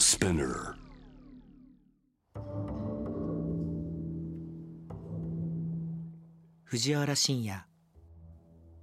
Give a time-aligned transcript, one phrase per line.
[0.00, 0.76] Spinner.
[6.64, 7.66] 藤原信也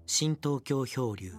[0.05, 1.33] 新東京漂流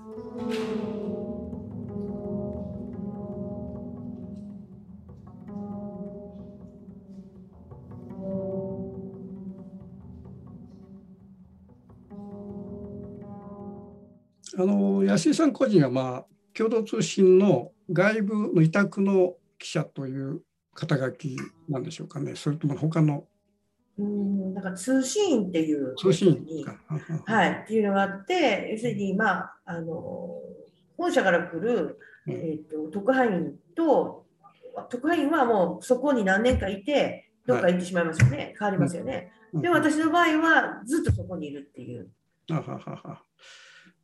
[14.57, 20.43] あの安井さん個人は、まあ、共同通信の外部の委託の記者という
[20.75, 21.37] 肩書き
[21.69, 23.25] なんでしょうかね、それとも他の
[23.99, 26.77] うん、なんか通信員っていう通信にか。
[27.27, 30.37] はい、っていうのがあって、要するに、まあ、あの
[30.97, 34.25] 本社から来る、うんえー、と特派員と、
[34.89, 39.33] 特派員はもうそこに何年かいて、どっか行ってしまいますよね、変わりますよね。
[39.53, 42.11] うんで、私の場合はずっとそこにいるっていう。
[42.51, 43.23] あははは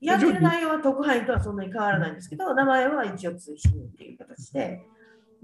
[0.01, 4.83] やってる内容は特派員とはそんなに変わらないんですけど、名前は一応通信員っていう形で。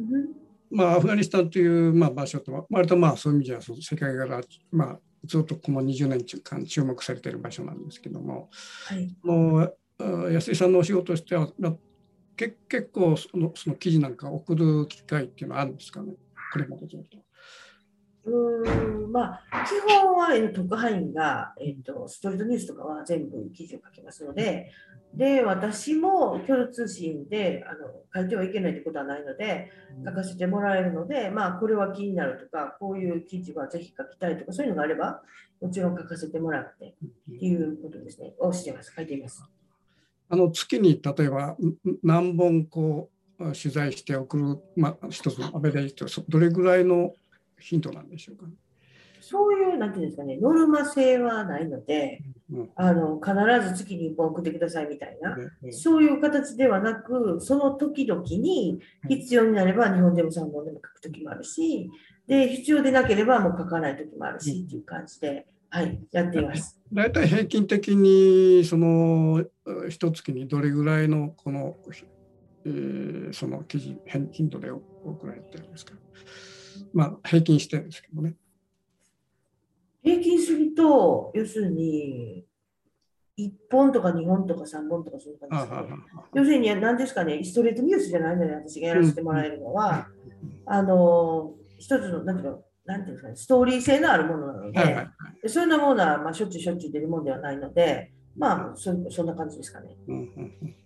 [0.00, 8.48] うんまあ、アフガニスタンという、まあ、場所と、割とまあそういう意味ではその世界から、まあ、ずっとこの20年間注目されている場所なんですけども、
[8.86, 11.74] はいもうあ安井さんのお仕事としては、まあ
[12.36, 16.14] け結構そのその記事なんか送る機会っていうのはあるんですかね、
[16.52, 17.18] これまでずっと。
[18.24, 24.70] うんまあ、基本は特派員が、えーと、ストリートニュースとかは全部記事を書きますので、
[25.14, 29.70] で私も共通信であの書いてはいけないということはないので、
[30.04, 35.22] 書かせてもらえるので、まあ、これは気になるとか、こういう記事はぜひ書きたいとか、そういうのがあれば、
[35.60, 39.42] もちろん書かせてもらってっていうことですね、をしています、書いています。
[40.32, 41.56] あの月に例えば
[42.04, 43.10] 何本こ
[43.40, 47.14] う取材して送る、まあ、一つのアベレージとどれぐらいの
[47.60, 48.46] ヒントなんでしょうか、
[49.20, 52.22] そういう、なんていうんですかね、ノルマ性はないので、
[52.52, 52.70] うん。
[52.74, 55.36] あの必ず月に1本送ってくださいみたいな。
[55.62, 61.90] でそういう形ではなく、その時々に必要になれば日本でも3本でも書く時もあるし、
[62.26, 66.80] で必要でなければもう書かない時もあるしっていう感じで、はい、やっています。
[66.92, 69.44] 大体平均的にその
[69.84, 71.76] え一月にどれぐらいのこの、
[72.64, 75.94] えーその記事変頻度で送られてるんですか？
[76.92, 78.34] まあ平均してるんですけどね。
[80.02, 82.44] 平均すると、要するに、
[83.38, 85.96] 1本とか2本とか3本とかそういう感じですね。
[86.34, 90.08] 要するに何ですかね、ストレートニュースじゃないので私がやらせてもらえるのは、
[90.66, 95.08] あの、一つの、なんていうの、なんていうんですかね、ストーリー性のあるものなので、はいはい
[95.42, 99.96] でそういうようなものは、まあ、しょっちゅうしょっちゅう出るものではないので、まあ、そそんな感じですかね。
[100.06, 100.22] うんうん
[100.62, 100.76] うん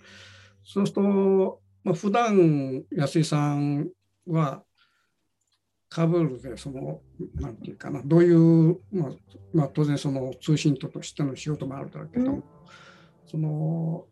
[0.66, 3.91] そうすると、まあ、普段安井さん
[4.27, 4.62] は
[5.94, 7.00] カブールでその
[7.37, 9.12] なんていうかなどういう、まあ
[9.53, 12.44] まあ、当然その通信ととしての仕事もあるだろうけども、うん。
[13.27, 14.06] その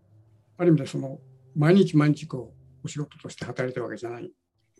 [0.58, 1.18] ある意味でその
[1.56, 4.30] 毎日毎日こうお仕事として働いてるわけじゃない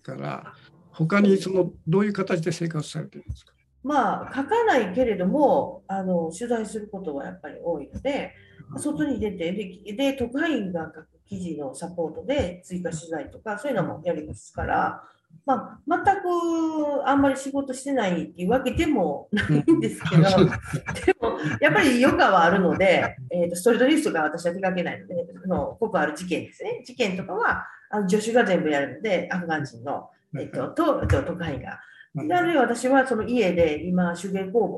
[0.03, 0.55] から
[0.93, 3.53] 他にそのどういう形で生活されてるんですか？
[3.83, 8.33] まあ、書かないけれども、あの取材することはやっぱり多いので、
[8.77, 15.03] 外に出てで、で特派員が書く記事のサポートで追加取材とか、そういうのもやりますから、
[15.45, 31.81] まあ、全くあんまり仕事してないっていうわけでもないんですけど、でもやっぱり余暇はあるので、えー、とストリートニュースとかは私は手掛けないので、その濃くある事件ですね、事件とかはあの助手が全部やるので、アフガン人の、えー、ととえっと特派員が。
[32.15, 34.69] であるいは私はその家で今手芸工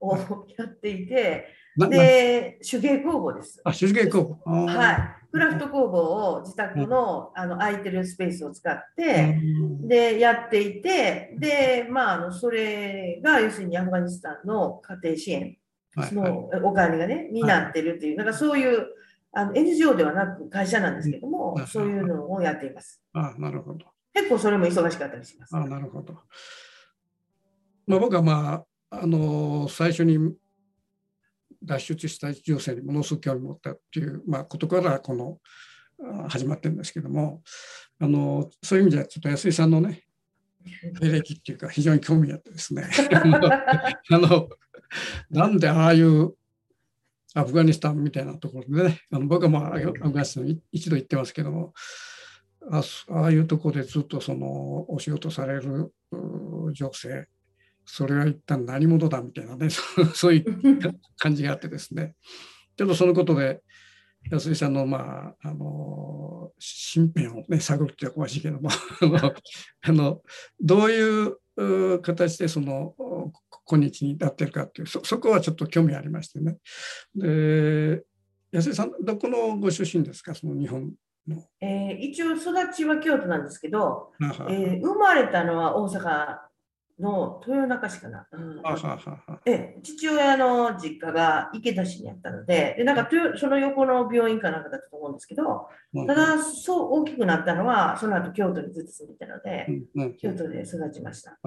[0.00, 1.57] 房をやっていて、なな
[1.88, 3.60] で手芸工房です。
[3.64, 5.18] あ手芸工房はい。
[5.30, 9.38] クラフト工房を自宅のあの空いてるスペースを使っいて、
[9.82, 15.56] でやっていて、で、まあ、あのそれが要するにアフガニスタンの家庭支援
[15.94, 18.86] はいのお金がね、になってるっていう、なんかそういう
[19.32, 23.02] あの NGO ではなく会社なんですけどもうん、そういうのをやっています。
[23.12, 23.86] あなるほど。
[24.14, 25.54] 結構それも忙しかったりします。
[25.54, 26.14] あなるほど。
[27.86, 30.18] まあ、僕はまあ、あの最初に
[31.62, 35.38] 脱出した情勢にものすごく興味を持ったっていう、まあ、ことからこの
[36.24, 37.42] あ始まってるんですけども
[38.00, 40.04] あのそういう意味ではちょっと安井さんのね
[41.00, 42.88] 経歴っていうか非常に興味があってですね。
[44.10, 44.48] あの
[45.30, 46.34] なんでああいう
[47.34, 51.74] アフガニスタンみたいなところでねあの僕はまあアフガニスタンに一度行ってますけども
[52.70, 57.28] あああいうところでずっとそのお仕事されるう女性
[57.90, 60.78] それは一旦何者だみたいなね そうそういう
[61.18, 62.14] 感じがあってですね。
[62.76, 63.62] ちょっとそのことで
[64.30, 66.52] 安井さんのまああの
[66.94, 68.68] 身辺をね探るっていうのは詳しいけども
[69.82, 70.22] あの
[70.60, 73.32] どういうう形でそのこ
[73.66, 76.58] 今日に至ってるかっていうそそこはちょっと興味ありましてね。
[77.14, 78.04] で
[78.52, 80.34] 安井さんどこのご出身ですか？
[80.34, 80.92] その日本
[81.60, 86.47] えー一応育ちは京都なんですけど、えー生まれたのは大阪
[87.00, 88.26] の豊中市かな。
[88.32, 88.62] うん。
[89.46, 89.80] ええ。
[89.82, 95.68] 父親の実家が池田市にあったので、でなんか豊その横の病院かなんかだったと思うんですけど、
[96.06, 100.16] ただ、そう大きくなったのは、その後京都にずっと住んでいたのでう、んうん。
[100.16, 101.38] 京都で育ちました。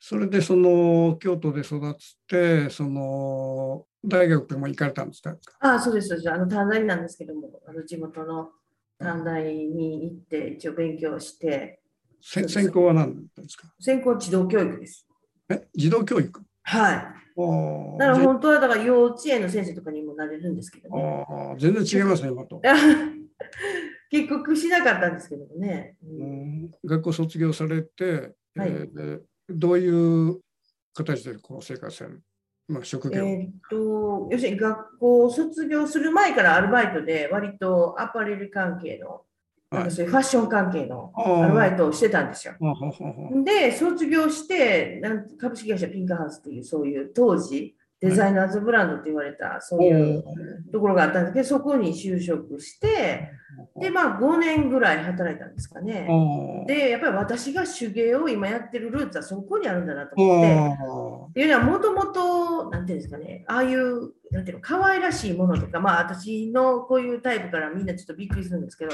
[0.00, 1.94] それでその京都で育っ
[2.28, 5.36] てその大学も行かれたんですか？
[5.60, 6.30] ああ、そうです、そうです。
[6.30, 8.50] あの短大なんですけども、あの地元の
[8.98, 11.80] 短大に行って、一応勉強して、
[12.26, 13.68] せ専攻は何ですか？
[13.80, 15.06] 専攻児童教育です。
[15.50, 15.68] え？
[15.74, 16.42] 児童教育？
[16.62, 17.06] はい。
[17.36, 21.26] おーだから本当はだから幼稚園の先生とかにもなれるんですけどぜね。
[21.28, 22.62] あー全然違いますね今と。
[24.10, 25.96] 結局しなかったんですけどもね。
[26.02, 29.86] ううんん学校卒業されて、はいえーどうい
[30.30, 30.40] う
[30.94, 32.22] 形でこう生活される、
[32.66, 39.20] まあ、職え業、ーっと、要するに学校を卒業する前からアルバイトで割とアパレル関係の、
[39.74, 42.54] なんかそういうファッション関係のアルバイトをしてたんですよ。
[43.44, 50.22] で、卒業して、なん株式会社ピンクハウスっていう、そういう当時、デザイナーズブランドって言われた、そういう
[50.70, 53.30] ところがあったんですけど、そこに就職して、
[53.80, 56.06] で、まあ5年ぐらい働いたんですかね。
[56.66, 61.30] で、やっぱり私が手芸を今やってるルーツはそこにあるんだなと思って。
[61.30, 68.92] っていうのはもともと、なんていうんですかね、ああいう、なんていうの、可愛らしいものとか、まあ私のこういうタイプからみんなちょっとびっくりするんですけど、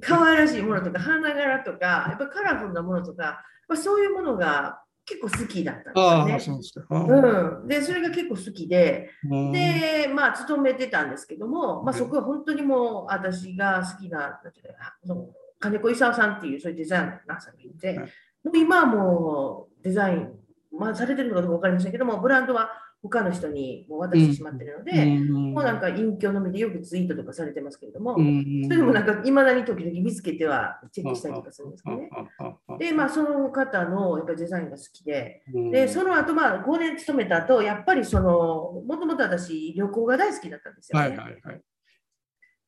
[0.00, 6.40] 可愛らしいものとか、花柄とか、やっぱカラフルなものとか、まあ、そういうものが結構好きだったんですよね。
[6.40, 6.86] そうですか。
[6.88, 7.60] あー。
[7.62, 9.52] うん、でそれが結構好きで、うん。
[9.52, 14.40] で、まあ、勤めてたんですけども、まあ、そこは本当にもう、私が好きな、
[15.04, 15.28] その
[15.58, 17.98] 金子勲さんっていう、そういうデザイナーさんがいて、はい。
[18.44, 20.32] もう今はもうデザイン、
[20.72, 22.70] まあ、されてるのかどうか分かりませんけども、ブランドは
[23.02, 32.08] 他の人にもう渡してしまってるので、もうなんか隠居のみでよくツイートとかされてますけれども、うんそれでもなんか、いまだに時々見つけてはチェックしたりとかするんですけどね。
[32.78, 41.08] で、まあ、その方のやっぱりデザインが好きで、で、その後、まあ、5年勤めた後、やっぱりその、もともと私、旅行が大好きだったんですよね。
[41.08, 41.62] はいはいはい。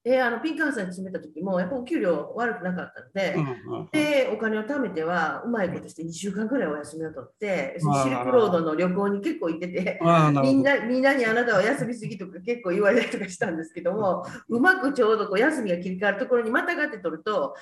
[0.04, 3.34] で、あの、ピンクハウスに勤めた時も、やっぱお給料悪くなかったので、
[3.66, 10.00] うんで、お金を貯めては、うまいことして2週間ぐらいお休みを取って、あーシルクロードの旅行に結構行ってて。
[10.42, 17.54] みんなみんなにあなたは休みすぎとか結構言われたりとかしたんですけども、うまくちょうどこう休みが切り替わるところにまたがって取ると、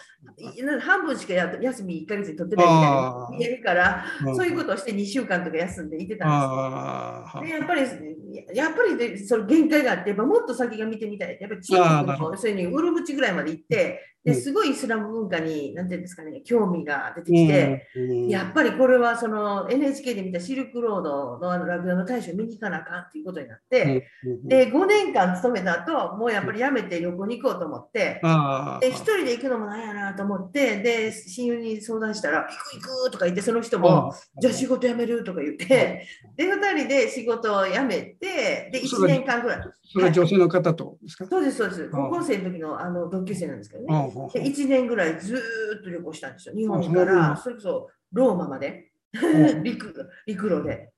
[0.81, 7.43] 半分しかや休み1ヶ月に取ってないみたいあーに見えるから、うんそういうことをして2週間とか休んでいてたんですよ。
[7.43, 7.83] でやっぱり、
[8.57, 11.39] やっぱりでその限界があって、やっぱもっと先が見てみたい。
[11.41, 11.61] やっぱり
[12.33, 18.29] 要する、にウルムチぐらいまで行って、ですごいイスラム文化に、なんていうんですかね、興味が出てきて、うん。
[18.29, 24.49] やっぱりこれはその NHK で見たシルクロードのラグダの大使を見に行かなあかんっていうことになって、うん。
[24.49, 28.21] で、5年間勤めた後、もうやっぱり辞めて旅行に行こうと思って、
[28.81, 39.61] で、一人で行くのもなんやなと思って、で、親友に相談したら、行く行くとか言って、その人も、じゃあ仕事辞めるとか言って、で、2人で仕事を辞めて、で、1年間ぐらい。
[39.85, 41.27] それは女性の方とですか？
[41.27, 41.91] そうです、そうです。
[41.91, 44.12] 高校生の時のあの同級生なんですけどね。
[44.33, 46.55] で1年ぐらいずーっと旅行したんですよ。
[46.55, 48.93] 日本から、それこそローマまで、
[49.63, 50.93] 陸陸路で。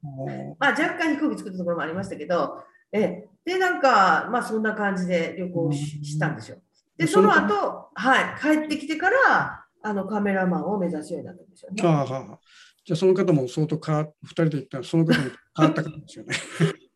[0.59, 2.63] まあ、若干飛行機作ったところもありましたけど、
[2.93, 6.59] えで、なんか、まあ、そんな感じで旅行したんですよ。
[6.97, 11.83] で、その後、はい、帰ってきてから、あのカメラマンを目指すようになったんですよね。
[11.85, 12.39] ああ
[12.87, 16.25] じゃあその方も相当変わ2人で行ったらその方も変わったからですよ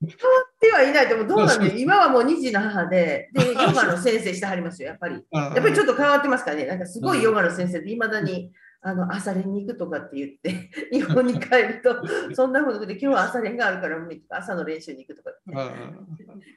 [0.00, 0.14] ね。
[0.60, 1.08] ではいない。
[1.08, 5.22] と思う、どうなんで、今はもう2児の母で、で、 ヨガの先生してはりますよ、やっぱり。
[5.30, 12.00] ややっぱりちょっと変わってますからね、なんかすごいヨガの先生で、いまだに、あの朝練に行くとかって言って、 日本に帰ると、
[12.34, 13.98] そんなことで、今日は朝練があるから
[14.30, 15.74] 朝の練習に行くとかってあ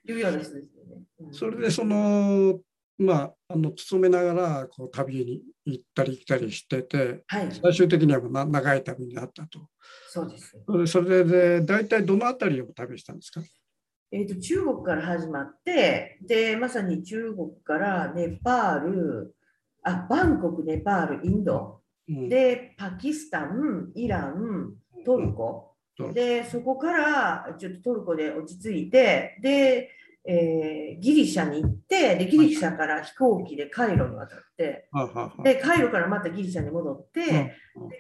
[0.05, 1.01] いうような人ですよね。
[1.19, 1.33] うん。
[1.33, 2.60] それでその
[3.01, 9.60] まああの勤めながらこう旅に行ったり来たりしててはい、最終的にはな長い旅になったと。
[10.10, 10.55] そうです。
[10.91, 13.41] それで大体どのあたりを旅したんですか？
[14.13, 19.36] えー、と中国から始まってで、まさに中国からネパール、
[19.84, 22.27] あバンコク、ネパール、インド、うん。
[22.27, 24.74] で、パキスタン、イラン、
[25.05, 25.75] トルコ。
[25.98, 26.13] トル、コ。
[26.13, 29.89] で、そこからちょっとトルコで落ち着いて、で、
[30.25, 34.88] えーギリシャに行ってで、ギリシャから飛行機でカイロに渡って、
[35.44, 37.56] で、カイロからまたギリシャに戻って、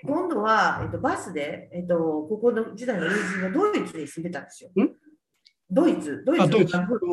[0.05, 4.69] 今度は、えっと、バスで、えっと、ここの時代の友人がドイツに住んでたんですよ。
[4.69, 4.89] ん？
[5.71, 6.49] ドイツ、ドイツ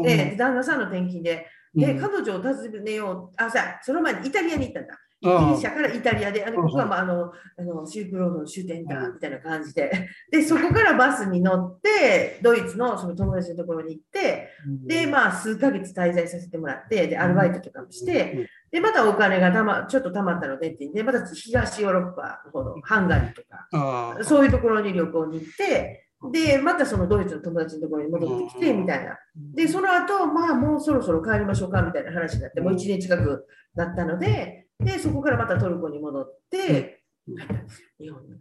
[0.02, 4.98] でで旦那さんの転勤で、で、うん彼女を訪ねよう、あ、さあ、その前にイタリアに行ったんだ。
[5.20, 6.66] ギあリシャからイタリアで、あのうん。
[6.66, 9.90] ここは、まあ、あのあのシルクロードの終点だみたいな感じで、
[10.30, 14.50] でそこからバスに乗って、ドイツのその友達のところに行って、
[14.86, 24.18] で、まあ、数ヶ月滞在させてもらって、で、アルバイトとかもして、で、またお金がたまちょっと貯まったのでって言って、また東ヨーロッパの方のハンガリーとか。
[24.22, 29.16] そういうところに旅行に行って、で、またそのドイツの友達のところに戻ってきて、みたいな。
[29.54, 38.36] で、その後、まあもうそろそろ帰りましょうかみたいな話になって、もう1年近くなったので、で、そこからまたトルコに戻って、帰ったんですよ、日本に。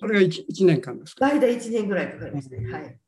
[0.00, 1.28] それが 1, 一年間ですか？
[1.28, 2.72] 大体1年ぐらいかかりましたね。
[2.72, 2.98] はい。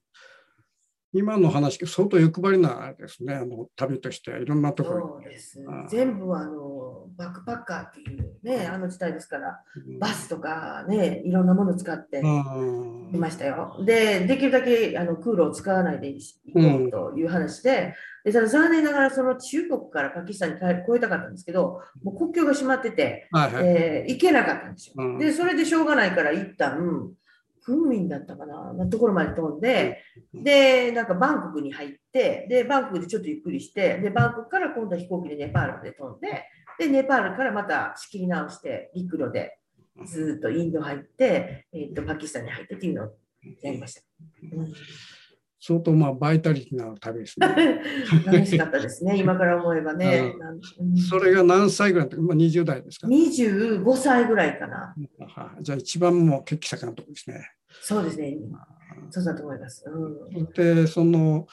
[1.15, 3.35] 今の話、相当欲張りなですね。
[3.35, 5.89] あの旅としていろんなところそうですあー。
[5.89, 9.99] 全部あのバックパッカーっていうね、あの時代ですから、に。
[9.99, 13.77] バスとかね、いろんなもの使ってうんいましたよ。
[13.85, 16.23] で、できるだけあの空路を使わないで行
[16.55, 23.65] こうという話で、でただ残念ながらその中国からパキスタンに帰越えたかったんですけど、もう国境が閉まってて、はいはい。
[23.67, 24.95] えー行けなかったんですよ。
[24.97, 27.13] うんで、それでしょうがないから一旦、
[27.63, 30.03] フンミンだったかな、なところまで飛んで、
[30.35, 36.45] で、なんかバンコクに入って、で、バンコクでちょっとゆっくりして、で、バンコクから今度は飛行機でネパールまで飛んで、
[36.79, 39.59] で、ネパールからまた仕切り直して、陸路で
[40.05, 43.13] ずーっとインド入って、えっとパキスタンに入ってっていうのを
[43.63, 44.03] やりました。
[44.57, 44.73] うん
[45.65, 47.47] 相当まあバイタリティな旅ですね。
[48.27, 50.35] 楽しかったですね、今から思えばね。
[51.09, 54.93] それが何歳ぐらいの時、まあ、20代ですか、25歳ぐらいかな。
[55.29, 57.49] はいじゃあ一番もう血気盛んなところですね。
[57.81, 58.39] そうですね。
[59.11, 59.85] そうだと思います。
[59.89, 61.47] うん、で、その、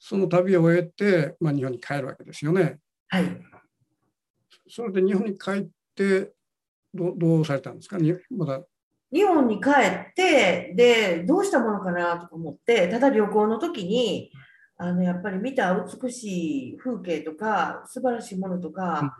[0.00, 2.80] その旅を終えて、まあ、日本に帰るわけですよね。
[3.06, 3.24] はい。
[4.68, 6.32] それで日本に帰って、
[6.92, 7.98] どうどうされたんですか？
[7.98, 8.64] にまだ、
[9.14, 14.32] 日本に帰って、で、どうしたものかなとか思って、ただ旅行の時に、
[14.76, 19.16] あの、やっぱり見た美しい風景とか、素晴らしいものとか、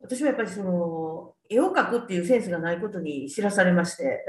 [0.00, 4.24] 私はやっぱりその、絵を描くっていうセンスがないことに知らされまして、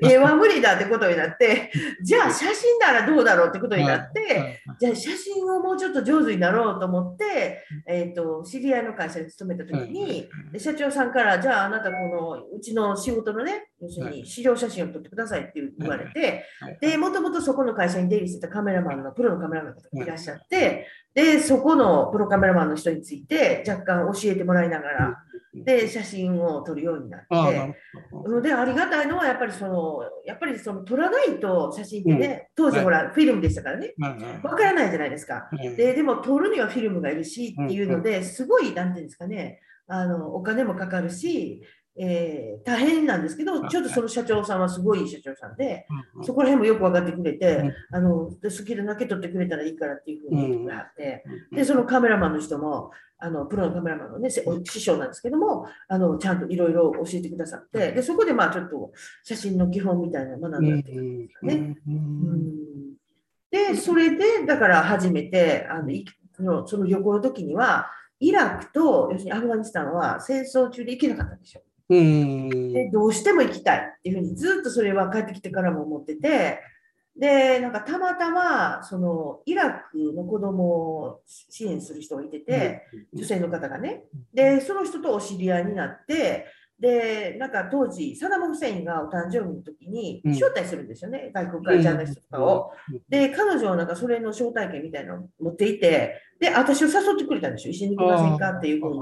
[0.00, 1.70] で絵は無理だってことになって、
[2.02, 16.44] じゃあ写真ならどうだろうってことになって、じゃあ写真をもうちょっと上手になろうと思って、えっ、と、知り合いの会社に勤めた時に、で社長さんから、じゃああなたこのうちの仕事のね、要するに資料写真を撮ってくださいって言われて、
[16.80, 20.06] で、もともとそこの会社に出入りしてたカメラマンの、プロのカメラマンがい。
[20.06, 27.28] らっしゃって、で、そこのプロカメラマンの人について若干教えてもらいながら、で、写真を撮るようになって。
[28.42, 33.94] でありがたいのはやっぱりそのやっぱりその撮らないと写真ってね、当時ほら、フィルムでしたからね。
[33.98, 35.48] はいはいわからないじゃないですか。
[35.50, 41.62] はいででも撮るにはフィルムがいるしっていうのですごいなんていうんですかねあのお金もかかるし、
[41.96, 47.72] えー大変なんですけどちょっとその社長さんはすごい社長さんでうんそこら辺もよく分かってくれて、うん。
[47.96, 51.24] あので好きでだけ撮ってくれたらいいからっていうふうに言ってくれはって。
[51.50, 51.56] うん。
[51.56, 54.42] で、そのカメラマンの人も、あのプロのカメラマンのね、師
[54.80, 58.92] 匠なんですけども、あのちゃんといろいろ教えてくださって、で、そこでまあちょっと
[59.24, 61.28] 写真の基本みたいなのを学んだっていう
[63.50, 71.62] でそれで、だから初めて、あのいそのその旅行の時には、イラクと、要するにアフガニスタンは戦争中で行けなかったんですよ。
[71.92, 72.72] うん。
[72.72, 76.60] で、どうしても行きたいっていうふうにずっとそれは帰ってきてからも思ってて、
[77.14, 86.46] で、なんかたまたま、そのイラクの子供を支援する人がいてて、女性の方がね、で、その人とお知り合いになって、
[86.82, 92.72] で、なんか当時、サダム・フセインがお誕生日の時にうん招待するんですよね、外国からジャーナリストとかを。
[92.90, 98.98] うんで、彼女はなんかそれの招待券みたいなのを持っていて、で、私を誘ってくれたんですよ、一緒に行きませんかっていうふうに。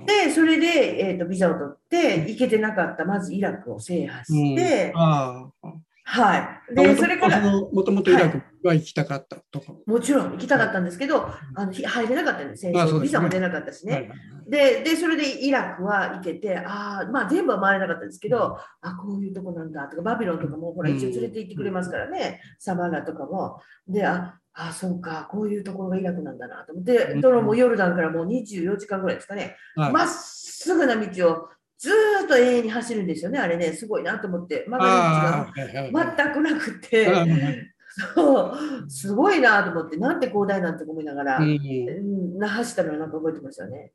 [0.00, 0.06] に。
[0.06, 5.72] で、それで、えー、とビザを取って、行けてなかった、まずイラクを制覇して、ああ。
[6.04, 6.74] はい。
[6.74, 9.72] で、それから、もともとイラクは行きたかったとか。
[9.86, 12.72] もちろん行きたかったんですけど、あのひ入れなかったんです、ね。
[13.00, 13.92] ビザも出なかったしね。
[13.92, 14.18] はいはい
[14.48, 23.60] でで、それでイラクは行けて、ああ、まあ全部は回れなかったんですけど、あこういうとこなんだとか、バビロンとかもほらうん一応連れて行ってくれますからね、サバラとかも。
[23.88, 27.20] で、ああ、そうか、こういうところがイラクなんだなと思って、うん。
[27.20, 29.92] どのもヨルダンからもう24時間ぐらいですかね、はい。
[29.92, 31.48] まっすぐな道を
[31.82, 37.12] ずーっと永遠に走るんですよね、あれね、すごいなと思って、曲がああはいはいり道が全くなくて、
[38.14, 38.52] そ
[38.86, 38.88] う。
[38.88, 42.38] すごいなと思って、なんて広大なんて思いながら、うん。
[42.40, 43.92] 走ったのをなんか覚えてますよね。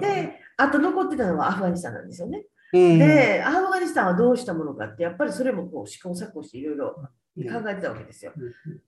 [0.00, 2.44] で、あと残ってたのはアフガニスタンなんですよね。
[2.74, 2.98] うん。
[2.98, 8.32] で、アフガニスタンはどうしたものかって、やっぱりそれもこう試行錯誤していろいろ考えてたわけですよ。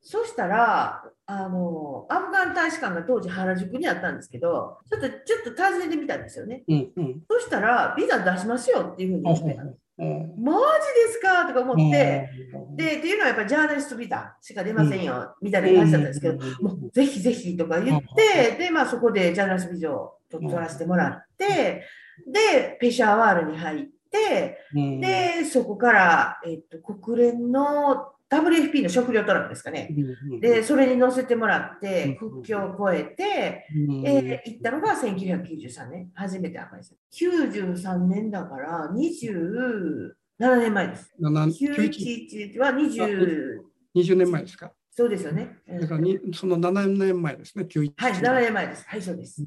[0.01, 6.65] そしたら、あの、アフガン大使館が当時原宿にあったんですけど、ちょっと、ちょっと訪ねてみたんですよね。
[6.69, 7.23] うんうん。
[7.29, 10.59] そしたら、ビザ出しますよっていうふうに言って、うんマジ
[11.07, 12.29] ですかとか思って、
[12.75, 21.85] で、っていうのはやっぱりジャーナリストビザしか出ませんよ、みたいな感じだったんですけど、もうぜひぜひとか言って、で、まあそこでジャーナリストビザを取らせてもらって、
[22.27, 25.01] で、ペシャワールに入って、うん。
[25.01, 29.95] で、そこから、えっと、国連の WFP の食料トラックですかね。
[30.41, 37.93] で、それに乗せてもらって、うん国境を越えて、うんえー行ったのが1993年、初めてアフガニスタン。
[37.93, 41.13] 93年だから27年前です。
[41.21, 43.59] 7 91 911は20、
[43.95, 44.73] 20年前ですか？
[44.95, 45.59] そうですよね。
[45.69, 48.85] うんだからにその7年前ですね、91はい、7年前です。
[48.87, 49.45] はい、そうです。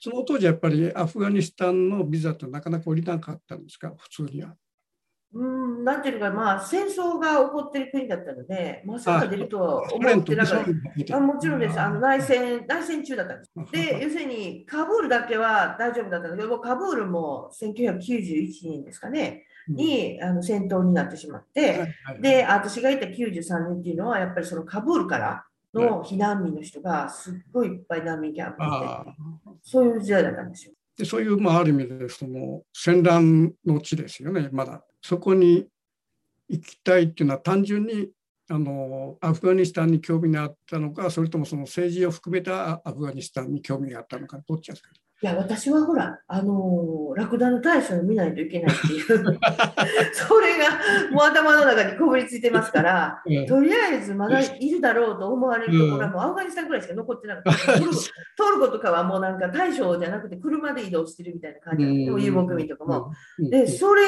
[0.00, 4.54] その当時やっぱりアフガニスタンのビザってなかなか降りなかったんですか、普通には。
[5.34, 10.64] うん、なんていうのか、まあ、戦争が起こってる国だったので、まさか出るとは思ってなかっ
[11.06, 11.16] た。
[11.16, 11.80] あもちろんです。
[11.80, 12.34] あの内戦。
[12.34, 13.72] 戦、内戦中だったんです。
[13.72, 29.16] で、要するにカブールだけは大丈夫だったんだけど、カブールも1991年ですかね、にあの戦闘になってしまって、で、私がいた93年っていうのは、やっぱりそのカブールからの避難民の人がすっごいいっぱい難民キャンプにいて、ああ
[29.62, 30.72] そういう時代だったんですよ。
[30.96, 34.84] でそういう、まあ、ある意味でその戦乱の地ですよね、まだ。
[35.04, 35.66] そこに
[36.48, 38.08] 行きたいっていうのは単純に
[38.48, 44.88] あのアフガニスタンに興味があったのか、それともその政治を含めたアフガニスタンに興味があったのか、どっちですか。
[45.24, 49.06] いや、私はほら、あのーラクダの大将を見ないといけないっていう、
[50.12, 50.70] それが
[51.12, 57.72] もう頭の中にこぶりついてますから、え えとりあえずまだいるだろうと思われるところはもうアフガニスタンぐらいしか残ってなかった。
[57.72, 57.96] トルコ
[58.36, 63.12] トルコとかはもうなんか大将じゃなくて車で移動してるみたいな感じで遊牧民とかも。
[63.38, 63.50] うん。
[63.50, 64.02] で、それ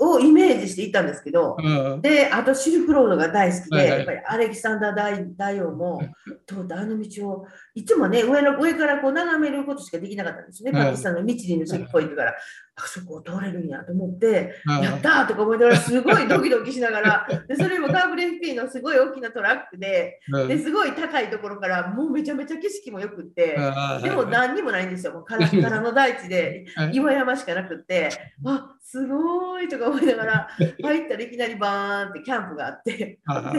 [0.00, 2.02] をイメージしていったんですけど、うん。
[2.02, 6.02] で、あとシルクロードが大好きで、やっぱりアレキサンダー大大王も
[6.46, 10.70] 通ったあの道を、いつもね、上の上からこう眺めることしかできなかったんですね。
[10.70, 12.34] はいパキスタンの道チェックポイントから、
[12.76, 20.48] あそこを通れるんやと思って、あやったーとか思いながら、すごいドキドキしながら、 でそれも WFP のすごい大きなトラックで、うん。
[20.48, 28.10] ですごい高いところから、もうめちゃめちゃ景色もよくって、あでも何にもないんですよ、もう空空の大地ではい岩山しかなくって、
[28.44, 30.48] あすごいとか思いながら、
[30.82, 33.52] 入ったらいきなりバーンってキャンプがあって、あ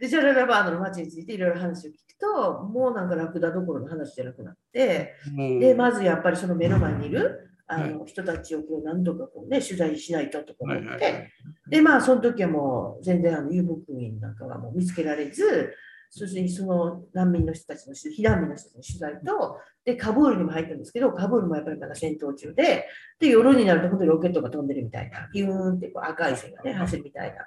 [0.00, 5.60] でジャララバードの街についていろいろ話を聞くと、もうなんかラクダどころの話じゃなくなって、うん。
[5.60, 11.30] で、まずやっぱりその目の前にいるあの人たちをこう何とかこう、ね、取材しないととか思って、
[11.68, 15.72] で、まあ、その時はもう全然あの遊牧民なんかはもう見つけられず、
[16.12, 22.88] そしてその難民の人たちの取避難民の人たちの取材と、で、カブールにも入ったんですけど、カブールもやっぱりまだ戦闘中で、
[23.20, 27.46] で、夜になると本当にロケットが飛んでるみたいな、ビューンってこう赤い線がね、走るみたいな。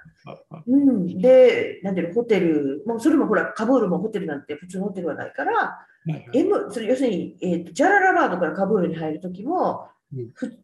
[0.66, 5.86] うん、で、なんていうの、ホテル、もうそれもほら、カブールもホテルなんて普通のホテルはないから、
[6.32, 9.88] M、それ要するに、えーと、ジャララバードからカブールに入るときも、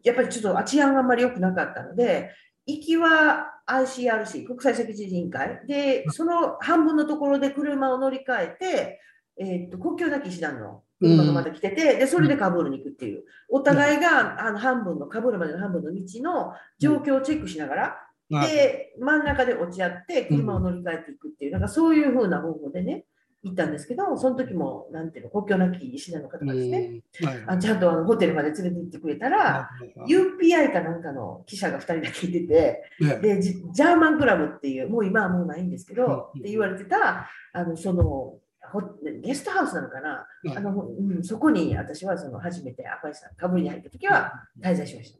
[0.02, 2.30] やっぱりちょっと治安があんまり良くなかったので、
[2.66, 9.00] 行きは ICRC、国際赤十字委員会、で、その半分のところで車を乗り換えて、
[9.38, 17.96] えーと国境なき師団の車がまた来てて、で、それでカブールに行くっていう、お互いがあの半分の、カブールまでの半分の道の状況をチェックしながら、
[18.32, 23.06] あで、真ん中で落ち合って、車を乗り換えていくっていう、なんかそういう風な方法でね、
[23.42, 27.02] 行ったんですけど、その時も、なんていうの、国境なき師団の方がですね、
[27.46, 29.70] あちゃんとあのホテルまで連れて行ってくれたら、
[30.06, 36.40] UPI かなんかの記者が2人だけいてて、ねでジジャーマンクラブっていう、もう今はもうないんですけど、うん。
[36.40, 38.82] って言われてた、あのそのホ
[39.22, 40.56] ゲストハウスなのかな、はい。
[40.56, 45.18] あのうん、そこに私はその初めてアフガニスタン、カブールに入った時は滞在しました。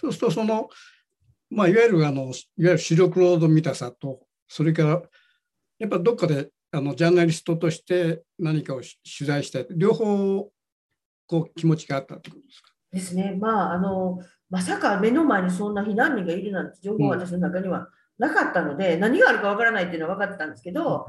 [0.00, 0.68] そうするとその、
[1.50, 5.02] まあ、いわゆるあのいわゆる視力ロード見たさとそれから
[5.78, 10.50] やっぱどっかであのジャーナリストとして何かをし取材したい両方
[11.26, 12.70] こう気持ちがあったってことですか？
[12.90, 21.06] ですね、まああの、まさか目の前にそんな避難民がいるなんて情報は私の中にはなかったので、何があるかわからないっていうのは分かってたんですけど、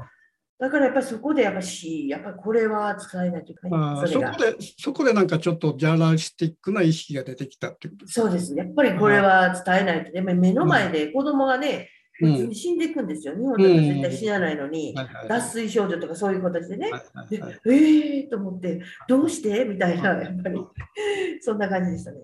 [0.58, 3.80] だからやっぱりそこでやっぱし、やっぱりこれは伝えないといけない。
[3.80, 8.06] あーそこでそこでなんかちょっとジャーナリスティックな意識が出てきたってこと。
[8.06, 13.34] そうですね、やっぱりこれは伝えないと、でも目の前で子供がね、うん普通に死んでいくんですよ。
[13.34, 14.94] 日本だと絶対死なないのに、
[15.28, 16.90] 脱水症状とかそういう形でね。
[17.30, 19.64] ではいえーと思って、どうして？
[19.64, 20.58] みたいな、やっぱり、
[21.40, 22.18] そんな感じでしたね。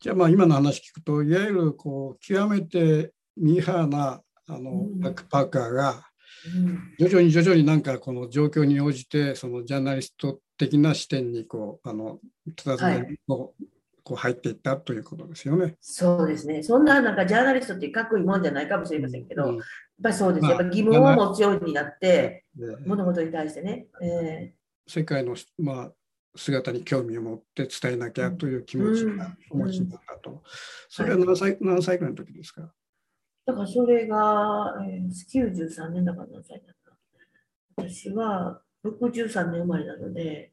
[0.00, 5.00] じゃあまあ今の話聞くといわゆるこう極めてミーハーなあのうん。
[5.00, 6.04] バックパーカーが
[6.54, 6.94] うん。
[6.98, 12.20] 徐々に徐々になんかこの状況に応じてそのジャーナリスト的な視点にこうあの
[12.54, 13.16] ただね
[14.04, 15.76] こう入っていったということですよね。
[15.80, 16.62] そうですね。
[16.62, 19.64] そんななんかジャーナリストってかっこいいもんじゃないかもしれませんけど、うんやっ
[20.02, 20.42] ぱりそうです。
[20.42, 23.86] まあやっぱ疑問を持つようになって、で物事に対してね。
[24.02, 24.52] え
[24.86, 25.92] 世界の、まあ、
[26.36, 30.42] 姿に興味を持って伝えなきゃという気持ちがお持ちになったと。
[30.90, 32.62] それは何歳何歳くらいの時ですか？
[32.62, 32.66] ー
[33.46, 40.52] だからそれが、えー、93年だから何歳だった私は63年生まれなので、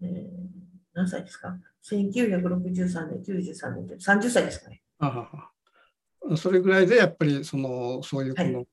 [0.00, 0.28] えー
[0.94, 1.56] 何歳ですか？
[1.90, 4.82] ?1963 年、93年で30歳ですかね。
[4.98, 5.28] あ
[6.36, 8.64] それぐらいでやっぱりそのそういうこの、は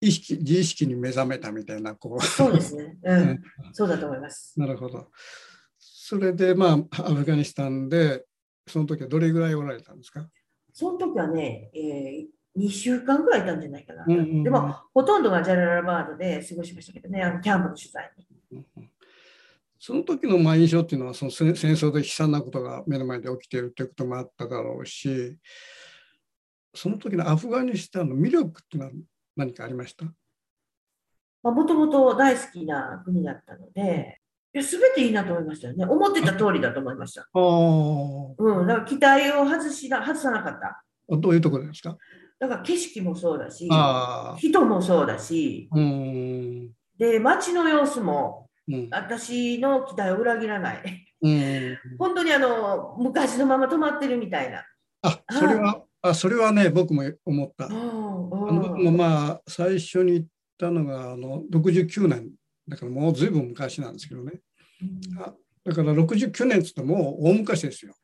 [0.00, 2.96] 意識自意識に目覚めたみたいなこうそうですね。
[3.02, 3.42] うん。
[3.72, 4.58] そうだと思います。
[4.58, 5.08] なるほど。
[5.78, 8.24] それでまあアフガニスタンで
[8.66, 10.28] その時はどれぐらいおられたんですか？
[10.72, 14.04] その時はね、えー、2週間ぐらいいたんじゃないかな。
[14.06, 18.26] うんうんうんでも、ほとんどがジャララバードで過ごしましたけどね、あのキャンプの取材に。
[19.78, 25.36] その時のまあ印象っていうのはその戦戦争で悲惨なことが目の前で起きているということもあっただろうし
[26.74, 28.92] その時のアフガニスタンの魅力っていうのは
[29.36, 30.04] 何かありました？
[31.44, 34.20] もともと大好きな国だったので、
[34.52, 35.86] いや全ていいなと思いましたよね。
[35.86, 37.28] 思ってた通りだと思いました。
[37.32, 40.82] うん、だから期待を外しな外さなかった。
[41.10, 41.96] あどういうところですか？
[42.40, 43.68] だから景色もそうだし、
[44.38, 51.06] 人もそうだし、うーんで、街の様子もうん私の期待を裏切らない。
[51.20, 54.64] うん本当にあの昔のまま止まってるみたいな。
[55.02, 57.64] あそれはあそれはね僕も思った。
[57.64, 60.26] あうんのうん僕もまあ最初に行っ
[60.58, 62.30] たのがあの69年
[62.68, 64.32] だからもうずいぶん昔なんですけどね
[65.18, 65.32] あ
[65.64, 67.94] だから69年っつってもう大昔ですよ。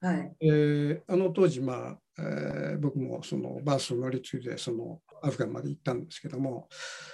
[0.00, 0.32] はい。
[0.40, 6.68] えーあの当時、まあえー僕もそのバスを乗り継いでそのアフガンまで行ったんですけども、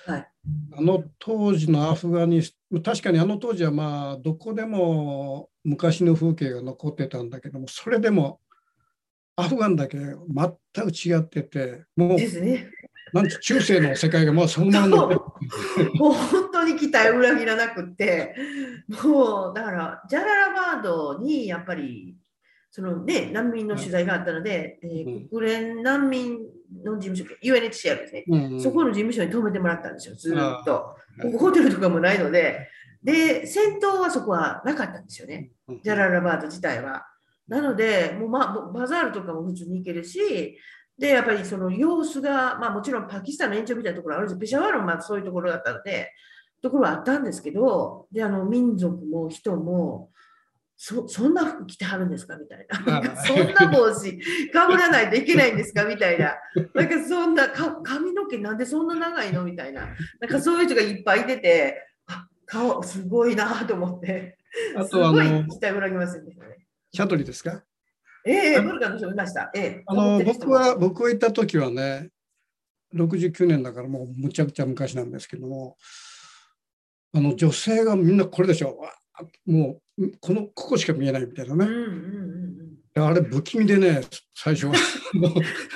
[0.06, 0.28] はい。
[0.76, 8.40] あの当時のアフガニス確かにあの当時はまあどこでも昔の風景が残ってたんだけどもそれでも
[9.36, 10.16] アフガンだけ全
[10.84, 12.68] く違っててもうですね。
[13.12, 15.18] なんて中世の世界がもうそのまま残っ
[15.76, 15.98] て。
[15.98, 18.34] もう本当に期待を裏切らなくって、
[19.02, 22.16] もうだから、ジャララバードにやっぱり、
[22.70, 26.38] そのね、難民の取材があったので、えーうん国連難民
[26.84, 30.94] の事務所、UNHCR ですね、うんそこの事務所に泊めてもらったんですよ、ずーっと。
[31.20, 32.68] ここホテルとかもないので、
[33.02, 37.06] で、戦闘はそこはなかったんですよね、うんジャララバード自体は。
[37.48, 40.56] なので、もう、まあ、バザールとかも普通に行けるし、
[40.96, 46.12] で、やっぱりその様子が、まあもちろんパキスタンの延長みたいなところあるんですペシャワールもまあそういうところだったので、
[46.62, 50.10] ところはあったんですけど、で、あの民族も人も、
[50.82, 53.14] そそんな服着てはるんですかみたいな。
[53.26, 54.18] そんな帽子
[54.50, 55.84] かぶらないといけないんですか？
[55.84, 56.32] みたいな。
[56.74, 59.44] なんかそんなか髪の毛なんでそんな長いの？
[59.44, 59.94] みたいな。
[60.20, 64.38] なんかそういう人がいっぱいいてて、あ顔すごいなと思って。
[64.74, 66.66] あすごいとあの期待裏切りませんでしたね。
[66.94, 67.62] シャトリですか？
[68.24, 69.50] ええブルガの人いました。
[69.54, 72.08] ええあの僕は僕が行った時はね
[72.94, 75.76] 69年だからもうむちゃくちゃ昔なんですけども
[77.12, 78.99] あの女性がみんなこれでしょわあ
[79.46, 82.50] もうこのここしか見えないみたいなねうんうんうん
[82.96, 83.02] うん。
[83.02, 84.02] あれ不気味でね
[84.34, 84.74] 最初は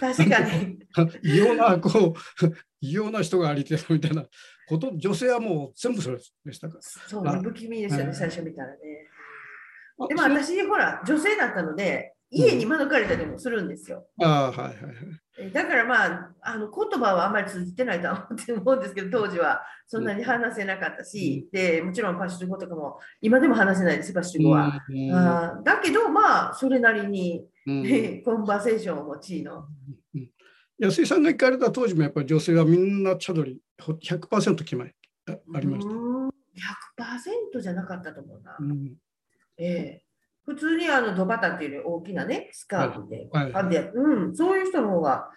[0.01, 0.79] 確かに。
[1.23, 4.25] 異様なこう異様な人が歩いてるみたいな
[4.69, 8.77] こと女性はもう全部それでしたかそうね、不気味ですよね、はい最初見たらね。
[9.99, 10.09] ら。
[10.09, 14.07] でも私、ほら、女性だったので、家に招かれたりもするんですよ。
[14.23, 14.95] ああはいはいはい。
[15.37, 24.85] えだからまあ、あの言葉はあまり通じてないとは思って思うんですけど、当時はそんなに話せなかったし、でもちろんパッシュ語とかも今でも話せないです、パッシュ語は。
[24.89, 29.67] うんあーだけど、まあ、それなりに、うんコンバセーションを用いの。
[30.79, 34.93] 安井さんが行かれた当時もやっぱり女性はみんなチャドリ100%決まり
[35.29, 35.93] あありました。
[35.93, 36.29] うーん
[37.55, 38.57] 100%じゃなかったと思うな。
[38.61, 38.95] うん
[39.57, 40.04] ええ
[40.45, 45.31] 普通にあのドバタっていうより大きなね、スカートで、はいはいうん、そういう人の方が、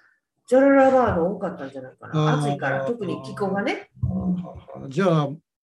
[0.48, 2.40] ジャララバード多かったんじゃないかな。
[2.40, 3.90] 暑いから、特に気候がね。
[4.90, 5.30] じゃあ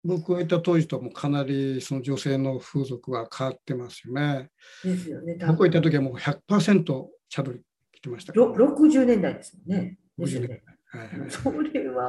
[0.04, 4.50] 僕がいた当時ともかなりその女性の風俗は変わってますよね。
[4.84, 5.36] ですよね。
[5.36, 7.62] 多僕がいた分時はもう100%チャドリ
[7.92, 9.98] 着てましたからろ60年代ですもんね。
[10.18, 10.48] ですよね。
[10.48, 12.08] はいはいそれは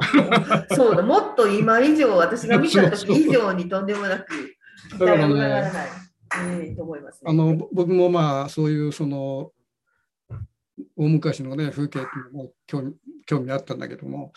[0.71, 4.25] そうだ、もっと今以上、私が見た時 以上にとんでもなく、
[4.89, 5.89] 期待が裏切らない、
[6.37, 7.29] ええと思いますね。
[7.29, 9.51] あのぼ僕もまあそういうその
[10.95, 12.93] 大昔のね風景っていうのも興味
[13.25, 14.31] 興味あったんだけども、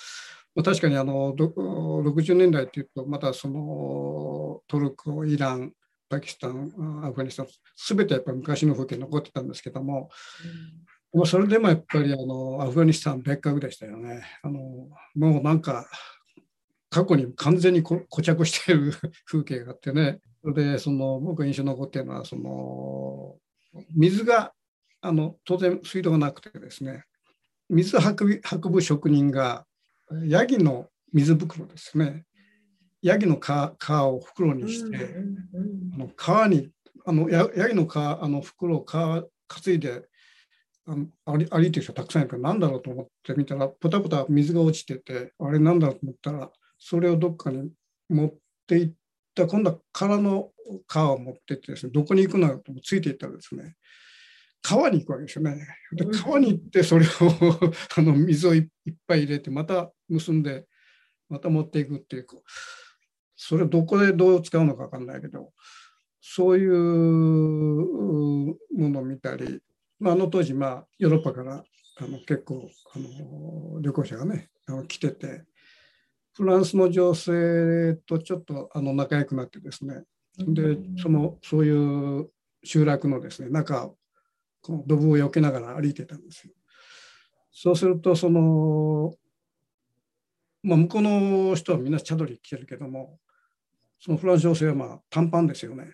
[0.55, 5.73] まあ、確かにあのど60年代っていうとまたそのトルコイラン
[6.09, 7.47] パキスタンアフガニスタン
[7.89, 10.11] 全てやっぱり昔の風景残ってたんですけども、
[11.13, 14.25] まあ、それでもやっぱりあのアフガニスタン別格でしたよね。
[14.43, 14.61] あの
[15.15, 15.87] もうなんか
[16.91, 18.93] 過去に完全にこ固着している
[19.27, 20.21] 風景があってね。
[20.45, 23.37] それでその僕が印象に残っているのはその
[23.97, 24.53] 水が
[25.01, 27.05] あの当然水道がなくてですね
[27.71, 29.65] 水運び運ぶ職人が
[30.27, 32.25] ヤギの水袋ですね。
[33.01, 33.47] ヤギの皮
[33.83, 35.15] 皮を袋にして、
[35.95, 36.71] あの川に
[37.07, 40.03] あのやヤギの皮あの袋を皮担いで
[40.87, 47.71] あの歩いてる人たくさんいるから何だろうと思ってみたらポタポタ水が落ちててあれ何だろうと思ったらそれをどっかに
[48.09, 48.35] 持っ
[48.67, 48.93] ていっ
[49.35, 50.51] た今度は殻の
[50.89, 53.75] 皮を持ってってですねどこに行くのよとついていったらですね
[54.63, 55.67] 川に行くわけですよね。
[55.93, 57.09] でうん川に行ってそれを
[57.97, 60.67] あの水をいいっぱい入れてまた結んで
[61.29, 62.27] また持っていくっていう
[63.37, 65.53] それどこでどう使うのか分かんないけど
[66.21, 68.57] そういうも
[68.89, 69.61] のを見たり、
[69.99, 71.63] まあ、あの当時、まあ、ヨーロッパから
[71.99, 75.45] あの結構あの旅行者がねあの来てて
[76.35, 80.03] フランスの女性とちょっとあの仲良くなってですね
[80.39, 81.71] でそのそうい
[82.21, 82.29] う
[82.65, 83.91] 集落のですね中
[84.63, 86.55] このドブを避けながら歩いてたんですよ。
[87.53, 89.15] そうするとその、
[90.63, 93.21] まあ、向こうの人はみんなチャドリ着てるけども
[94.01, 95.85] そのフランス女性はまあ短パンですよね。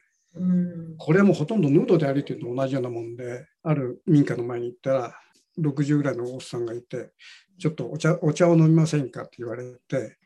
[0.97, 5.15] これはもうほとんどヌードで歩いてるのと同じようなもんである民家の前に行ったら
[5.59, 7.11] 60ぐらいのおっさんがいて
[7.59, 10.20] ちょっとお茶お茶を飲みませんかって言われて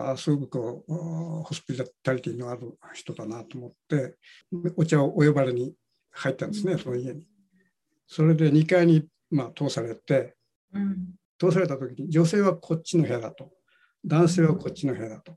[0.00, 0.92] あすごくこう
[1.42, 4.16] ホスピタリティのある人だなと思って
[4.76, 5.74] お茶をお呼ばれに
[6.10, 7.26] 入ったんですね、その家に。
[8.06, 10.34] それで2階に、まあ、通されて、
[10.72, 13.50] うん、通された時に女性はこっちの部屋だと
[14.04, 15.36] 男性はこっちの部屋だと。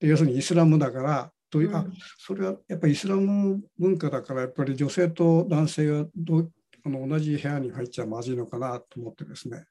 [0.00, 1.86] で要するにイスラムだからという、あ
[2.18, 6.48] それはやっぱりイスラム文化だからやっぱり女性と男性がど
[6.88, 9.64] あの同じ部屋に入っちゃまずいのかなと思ってですね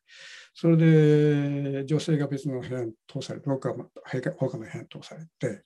[0.54, 3.74] それで女性が別の部屋に通されて僕は
[4.38, 5.64] 他の部屋に通されて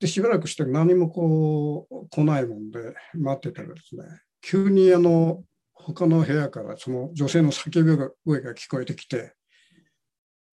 [0.00, 2.80] でしばらくして何もこう来ないもんで
[3.14, 4.02] 待ってたらですね
[4.42, 9.34] 急にあの他の部屋からその女性の叫び声が聞こえてきて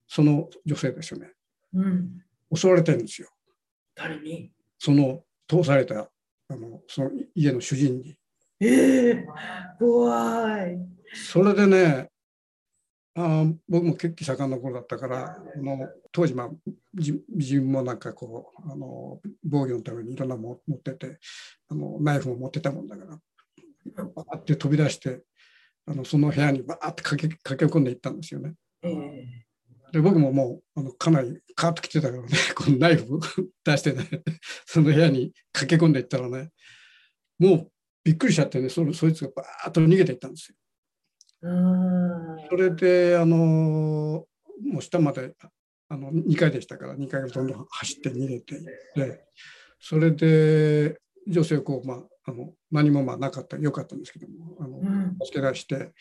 [0.08, 1.32] その女性ですよね、
[1.74, 2.22] うん、
[2.54, 3.30] 襲われてるんですよ。
[3.96, 4.52] 誰に？
[4.78, 6.12] その通された
[6.50, 8.15] あのその家の主人に。
[8.62, 9.26] ええー、
[9.80, 10.78] 怖い。
[11.13, 12.10] それでね
[13.15, 16.50] あ僕も血気盛んな頃だったからあの当時、まあ、
[16.93, 21.17] 自分もなんかこうあの防御のためにいろんなもの持ってて
[21.69, 25.24] あのナイフも持ってたもんだからバーって飛び出して
[25.86, 28.54] あのその部屋にバーって駆け駆け込んでいったんですよね。
[28.84, 33.19] えー、で僕ももうあのかなりカーッと来てたからね このナイフ
[33.65, 34.08] 出してね
[34.65, 36.52] その部屋に駆け込んでいったらね
[37.39, 37.71] もう
[38.04, 40.56] びっくりしちゃってねそそいつがバーッと逃げていったんですよ。
[42.50, 44.26] それであの
[44.64, 45.36] もう下まで
[45.90, 49.26] あの2階でしたから2階がどんどん走って逃げていって
[49.80, 54.80] それで女性をこう、まあ、あの何もまあなかったよかったんですけどもあの
[55.26, 55.92] 助け出して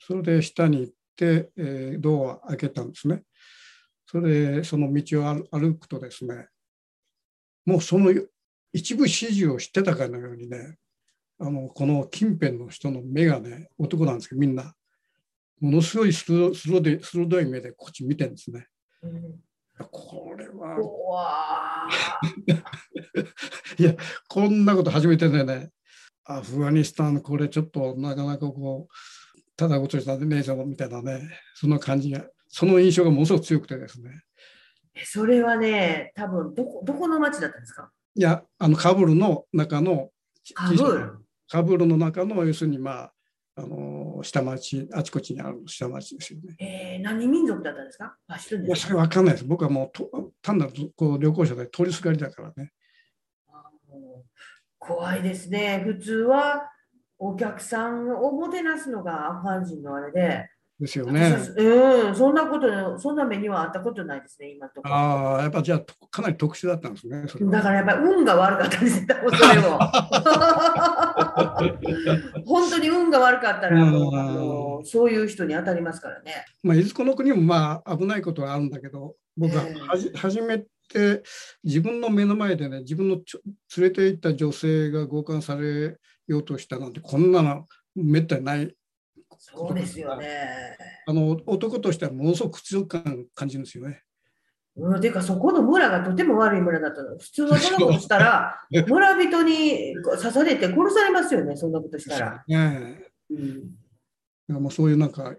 [0.00, 3.22] それで下に行って、えー、ドアを開けたんですね。
[4.06, 6.46] それでその道を歩くとですね
[7.64, 8.12] もうその
[8.72, 10.76] 一部始終を知ってたかのようにね
[11.46, 14.74] あのこの近辺の人の目がね男なんですけどみんな
[15.60, 18.66] ものすごい鋭い目でこっち見てるんですね。
[19.02, 19.40] うん、
[19.90, 21.88] これは
[23.78, 23.94] いや
[24.26, 25.70] こんなこと初めてでね
[26.24, 28.94] アフガニスタンこれちょっとなかなかこう
[29.54, 34.22] ただごとしたねえぞみたいなねその感じがその印象がものすごく強くてですね。
[35.04, 37.92] それはね多分どこどこの町だったんですか？
[38.14, 40.10] いやあのカブルの中の
[40.54, 41.23] カブル？
[41.48, 43.12] カブルの中の要するにまあ
[43.56, 46.56] あの下町、あちこちにある下町ですよね。
[46.58, 48.16] えー、何民族だったんですか？
[48.26, 49.44] あいや、それわかんないです。
[49.44, 52.72] 僕はもうと単なるこう旅行者で通りすがりだからね。
[54.78, 55.82] 怖いですね。
[55.86, 56.68] 普通は
[57.18, 60.48] お客さんをもてなすのがアフガン人のあれで、
[60.80, 61.38] ですよね。
[61.56, 67.26] うん、そんなこと、そんな目にはあったことないですね、今とああ、やっぱじゃあ、かなり特殊だったんですね。
[67.50, 69.14] だからやっぱり運が悪かったですね、そ
[69.54, 69.78] れも。
[72.44, 76.44] 本当に運が悪かったら、もうそういう人に当たりますからね。
[76.62, 80.66] まあ、いずこの国もまあ危ないことはあるんだけど、僕ははじ、初めて
[81.62, 83.40] 自分の目の前でね、自分のちょ
[83.76, 88.74] 連れて行った女性が強姦されようとしたなんて、こんなのめったにない
[89.38, 90.76] そうですよね。
[91.06, 94.02] あの男としてはものすごく屈辱感感じるんですよね。
[94.76, 97.18] うん、ていうかそこの村がとても悪い村だったの。
[97.18, 102.44] 普通はそんなことしたら 村人に刺されて殺されますよね、そんなことしたら。
[102.46, 103.34] ねう
[104.54, 105.34] ん、もうそういうなんか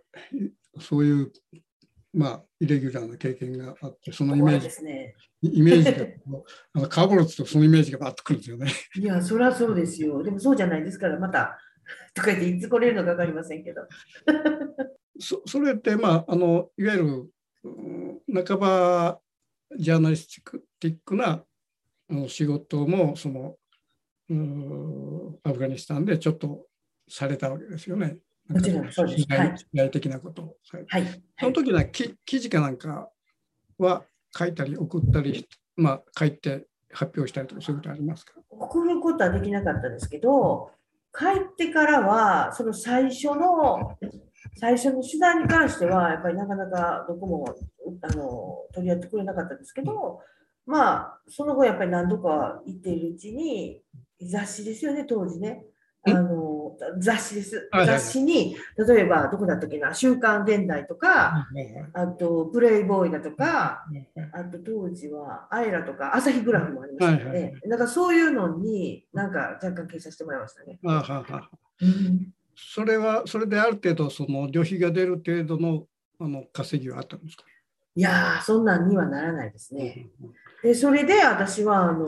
[0.79, 1.31] そういう
[2.13, 6.07] まあイレギュラーな経験があってそのイメージ、ね、イメージが
[6.73, 8.71] あのカーボロツとそのイメージがバッとくるんですよね。
[8.95, 10.23] いやそりゃそうですよ。
[10.23, 11.59] でもそうじゃないですからまた
[12.13, 13.87] とか言っていつ来れるのか分かりませんけど。
[15.19, 17.29] そそれってまああのいわゆ
[17.63, 19.19] る、半ば
[19.77, 20.27] ジャーナリス
[20.79, 21.43] ティックな
[22.27, 23.57] 仕事もその
[25.43, 26.67] アフガニスタンでちょっと
[27.07, 28.17] されたわけですよね。
[28.47, 29.25] もちろんそうです。
[29.29, 29.45] は
[29.85, 33.09] い、的なことをされて、はい、その時は記事かなんか
[33.77, 34.03] は
[34.37, 38.33] 書いたり送ったり、まあ、書いて発表したりとかそういうことありますか？
[38.49, 40.71] 送ることはできなかったですけど、
[41.17, 43.97] 帰ってからは、その最初の、
[44.59, 47.55] 最初の取材に関しては、やっぱりなかなかどこも
[48.01, 50.21] あの取り合ってくれなかったんですけど、
[50.65, 53.81] まあその後やっぱり何度か行っているうちに
[54.21, 55.63] 雑誌ですよね当時ね。
[56.07, 56.54] あの
[56.99, 58.55] 雑誌です、雑誌に
[58.87, 61.47] 例えばどこだったっけな「週刊現代」とか
[61.93, 63.85] あと「プレイボーイ」だとか
[64.31, 70.79] あと当時は「アイラ」とか「朝日グラフ」もありましたので、はいはいなんかそういうのになんか若干掲載してもらいましたね。
[70.85, 71.49] あはは
[72.55, 75.87] それはそれである程度その旅費が出る程度の
[76.19, 77.43] あの稼ぎはあったんですか、
[77.95, 80.07] いやーそんなんにはならないですね。
[80.63, 82.07] でそれで私はあの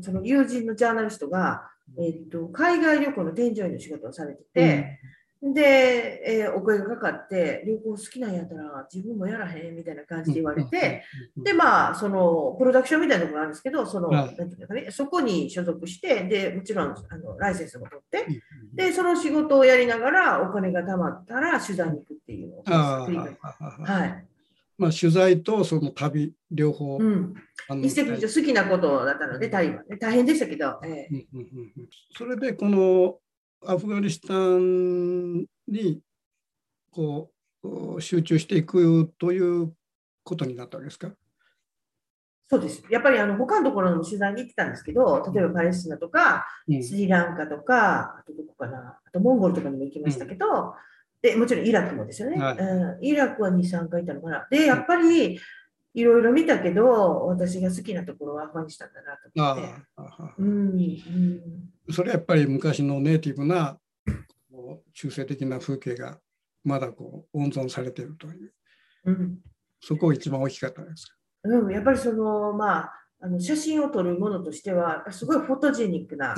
[0.00, 5.00] その友人のジャーナリストが、えっと海外旅行の添乗員の仕事をされてて、
[5.40, 11.04] で、えーお声がかかって旅行好きなんやったら自分もやらへんみたいな感じで言われて、
[11.36, 14.36] でまあそのプロダクションみたいなのがあるんですけどその、はい。
[14.36, 18.26] なんていうのかね、そこに所属してでもちろんあのライセンスも取って
[18.74, 22.64] でその仕事をやりながらお金が貯まったら取材に行くっていうのを
[24.78, 27.34] まあ取材とその旅両方、うん、
[27.68, 31.08] あの一石二鳥好きなことだったので、タリバンね、大変でしたけど、ええ。
[31.10, 31.88] うんうんうんうん。
[32.16, 33.18] それでこの
[33.66, 36.00] アフガニスタンに
[36.92, 37.30] こ
[37.64, 39.74] う集中していくという
[40.22, 41.10] ことになったわけですか？
[42.50, 42.82] そうです。
[42.88, 46.82] やっぱりあの他のところの取材に行ってたんですけど、例えばパレスチナとか、うん。
[46.82, 50.46] スリランカとか、あとどこかな、あとモンゴルとかにも行きましたけど、
[51.20, 52.56] でもちろんイラクもですよね、はい。
[52.58, 53.04] うん。
[53.04, 54.46] イラクは2、3回行ったのかな。
[54.50, 55.38] で、やっぱり
[55.94, 60.42] いろいろ見たけど、私が好きなところはアフガニスタンだなとあ思って。
[60.42, 61.92] うんうん。
[61.92, 63.78] それはやっぱり昔のネイティブな
[64.92, 66.18] 中性的な風景が
[66.64, 68.52] まだこう温存されているという。
[69.06, 69.38] うん。
[69.80, 71.14] そこが一番大きかったですか？
[71.44, 76.34] うん、やっぱりその、まあ、あの写真を撮るものとしては、すごいフォトジェニックな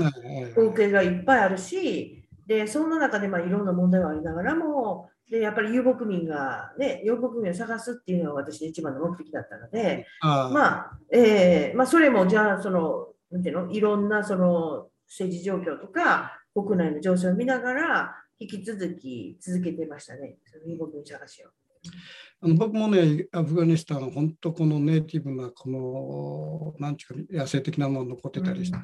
[0.54, 2.19] 光景がいっぱいあるし、
[2.50, 21.50] でそんな中でまあいろんな問題はありながらも、でやっぱり遊牧民が、ね、遊牧民を探すっていうのが私の一番の目的だったので、まあえーまあ、それもじゃあその、なんていうの、いろんなその政治状況とか、国内の情勢を見ながら、引き続き続けてましたね、その遊牧民探しを。
[22.42, 28.76] あの僕もねアフガニスタンは本当このネイティブなこのなんていうか野生的なもの残ってたりして、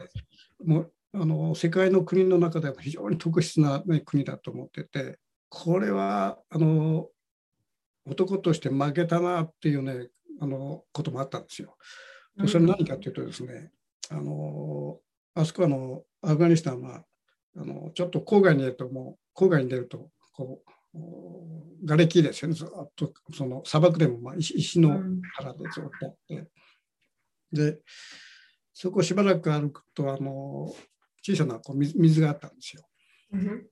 [0.64, 7.09] もうあの世界の国の中でも非常に特殊な、ね、国だと思っててこれはあの
[8.07, 10.09] 男として負けたなっていうね
[10.40, 11.76] あのこともあったんですよ。
[12.37, 13.70] でそれ何かというとですね、
[14.11, 14.98] あの
[15.35, 17.02] あそこはあのアフガニスタンは
[17.57, 20.61] あのちょっと郊外に出るともう郊外に出るとこ
[20.94, 22.55] う瓦礫ですよね。
[22.55, 26.48] ずっとその砂漠でもまあ石石のうん原でずっとあって。
[27.52, 27.79] で
[28.74, 30.74] そこをしばらく歩くとあの
[31.27, 32.83] 小さなこう水水があったんですよ。
[33.33, 33.67] うん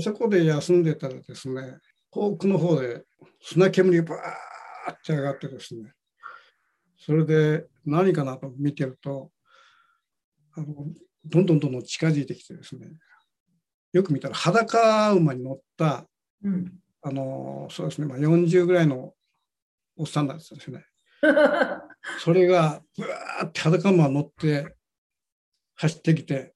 [0.00, 1.78] そこで休んでたらですね
[2.10, 3.04] 遠くの方で
[3.40, 5.92] 砂煙がバーって上がってですね
[6.98, 9.30] それで何かなと見てると
[10.56, 10.66] あの
[11.24, 12.88] どんどんどんどん近づいてきてですね
[13.92, 16.06] よく見たら裸馬に乗った
[16.42, 19.12] うんあのそうですね、まあ、40ぐらいの
[19.96, 20.86] おっさんなんですよね。
[22.18, 24.74] それがぶわーって裸馬乗って
[25.74, 26.53] 走ってきて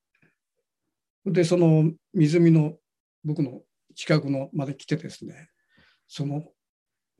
[1.32, 2.74] でその湖の
[3.24, 3.62] 僕の
[3.94, 5.48] 近くのまで来てですね
[6.06, 6.44] その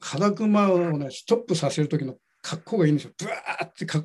[0.00, 3.12] 裸馬をねストップさせる時の格好がいいんですよ。
[3.18, 4.00] ぶわーってか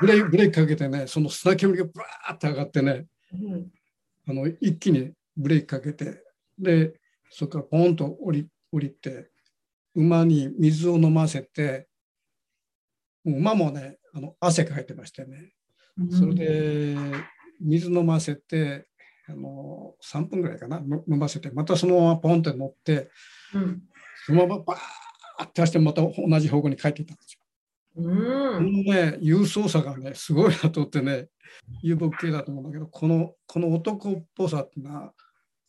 [0.00, 3.70] ブレーキブレーキかけてねその砂煙がぶわーって上がってねうん。
[4.28, 6.22] あの一気にブレーキかけて
[6.58, 6.94] で
[7.30, 9.30] そこからポンと降り降りて
[9.94, 11.88] 馬に水を飲ませて
[13.24, 15.52] 馬もねあの汗かいてましてね。
[16.10, 16.96] それで
[17.60, 18.86] 水飲ませて
[19.28, 20.80] あの3分ぐらいかな。
[20.80, 23.10] の飲ませてまたそのままポンって乗って
[23.54, 23.82] うん。
[24.26, 27.40] そのままバーって走ってまた同じ方向に帰っていったんですよ。
[27.96, 31.28] うこのんね勇壮さがねすごいなと思ってね
[31.82, 35.12] 遊牧系だと思うんだけどこのこの男っぽさってのは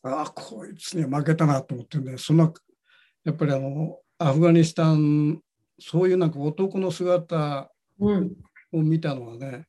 [0.02, 2.52] ああこいつには負けたなと思ってねそんな
[3.24, 5.40] やっぱりあのアフガニスタン
[5.80, 8.32] そういうなんか男の姿うん。
[8.72, 9.66] を見たのはね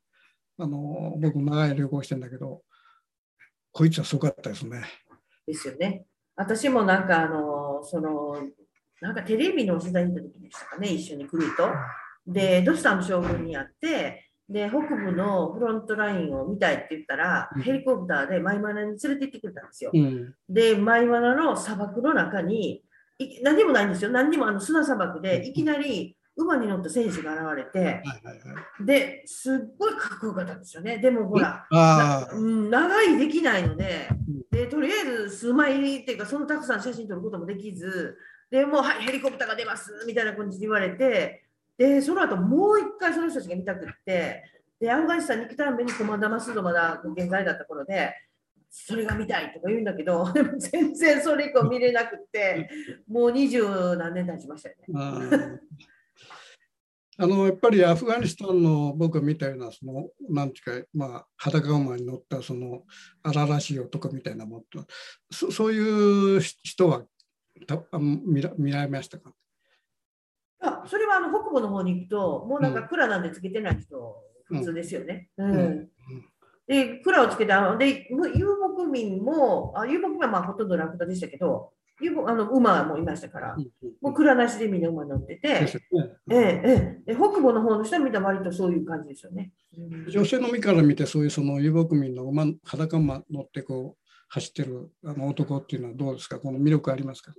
[0.58, 2.62] あの僕長い旅行してんだけど
[3.72, 4.84] こいつはすごかったですね。
[5.46, 6.06] ですよね。
[6.36, 8.38] 私もなんかあのその
[9.02, 11.70] なんかテレビの取材に行った時でしたかね一緒に来ると。
[12.26, 19.92] でドスタンの将軍に会ってで北部のフロントラインを見たいって言ったらうんヘリコプターでマイマナに連れて行ってくれたんですよ。
[19.94, 22.84] うんでマイマナの砂漠の中に
[23.18, 28.02] い何にもないんですよ何にもあの砂砂漠でいきなり馬に乗った選手が現れてはいはいは
[28.82, 30.98] い、ですっごいかっこよかったんですよね。
[30.98, 34.44] でもほら長いできないのでうん。
[34.52, 38.18] でとりあえず数枚っていうかそのたくさん写真撮ることもできず
[38.50, 41.44] でもう、はい、ヘリコプターが出ますみたいな感じで言われて
[41.80, 44.44] で、その後もう一回その人たちが見たくって、
[44.82, 48.14] で、アフガニスタンに来たためにコマンダマスドまだ現在だった頃で、
[48.70, 50.28] それが見たいとか言うんだけど、
[50.60, 52.70] 全然それ以降見れなくって、
[53.08, 53.64] もう二十
[53.96, 55.60] 何年経ちましたよね。
[57.20, 62.84] あのやっぱりアフガニスタンの僕が見たようなそのなんていうかまあ裸馬に乗ったその
[63.24, 64.88] 荒々しい男みたいなものと
[65.30, 67.04] そそういう人は
[67.68, 69.34] たあ見ら見られましたか？
[70.62, 74.16] あそれはあの北部の方に行くと、もうなんか蔵なんてつけてない人、
[74.46, 75.30] 普通ですよね。
[75.38, 75.52] うん。
[75.52, 75.90] ん。
[76.68, 81.72] で、蔵をつけて、あのでむ遊牧民も、あ遊牧民はまあほとんどラクダでしたけど、
[82.28, 83.58] あの馬もいましたから、
[84.02, 85.66] もう蔵なしでみんな馬乗ってて、え
[86.32, 89.52] えええ、で北部の方の人は見たら割とそういう感じですよね。
[89.78, 90.10] うん。
[90.10, 96.40] 女性の身から見てそういうその遊牧民の馬裸馬乗ってこう走ってるあの男っていうのはどうですか？
[96.40, 97.34] この魅力ありますか？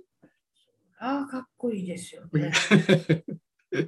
[0.99, 2.51] ああ、かっこいいですよね。
[3.73, 3.81] うん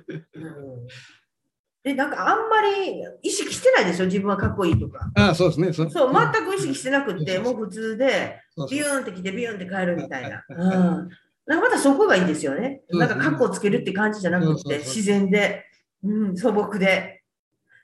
[1.83, 5.11] で、なんかあんまり意識してないですよ、自分はかっこいいとか。
[5.15, 10.45] ああそうですねそそう、全く意識してなくって、もう普通で、ビューンって来て、ビューンって帰るみたいな。
[10.49, 11.09] うん。
[11.45, 12.81] なんかまたそこがいいですよね。
[12.89, 15.65] うんなんか格好つけるって感じじゃなくて、自然で、
[16.03, 17.23] うん、素朴で。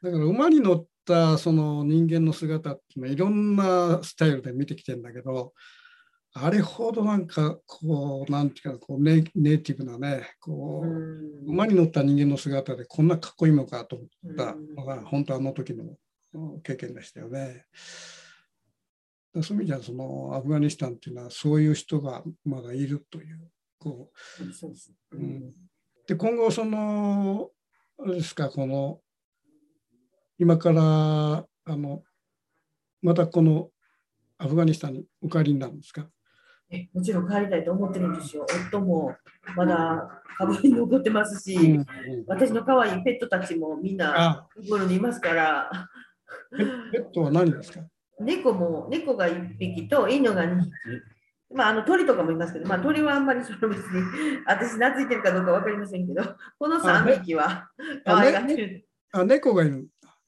[0.01, 5.53] だから馬に乗ったその人間の姿っていうのはいろんなスタイルで見てきてるんだけど
[6.33, 10.89] あれほどなんかこうなんていうかこうネネイティブなねこうう、
[11.45, 11.49] ん。
[11.49, 14.75] 馬に乗った人間の姿でこんなかっこいいのかと思ったうん。
[14.75, 15.95] のが本当あの時の
[16.33, 17.65] うん経験でしたよね。
[19.41, 24.67] そういう意味じゃそのアフガニスタンっていうのはそういう人がまだいるというこうそ
[25.11, 25.51] うん。
[26.07, 27.49] で今後その
[27.99, 28.99] あれですかこの
[30.37, 32.03] 今からあの
[33.01, 33.69] またこの
[34.37, 36.07] アフガニスタンにお帰りになるんですか？
[36.07, 36.18] え
[36.93, 38.45] もちろん帰りたいと思ってるんですよ。
[38.69, 39.15] 夫も
[39.55, 41.85] まだカブに残ってますし、うんうん
[42.27, 45.71] 私の可愛いペットたちもみんなゴルにいますから、
[46.55, 47.79] ペペットは何ですか？
[48.19, 50.71] 猫も猫が1匹と犬が2匹。
[51.51, 54.03] まあ、あの鳥とかもいますけど、まあ、鳥はあんまりその別に
[54.45, 56.21] 私懐いてるかどうか分かりませんけど、
[56.59, 57.71] この3匹は
[58.05, 58.85] 可愛がってる。
[59.11, 59.87] あ猫がいる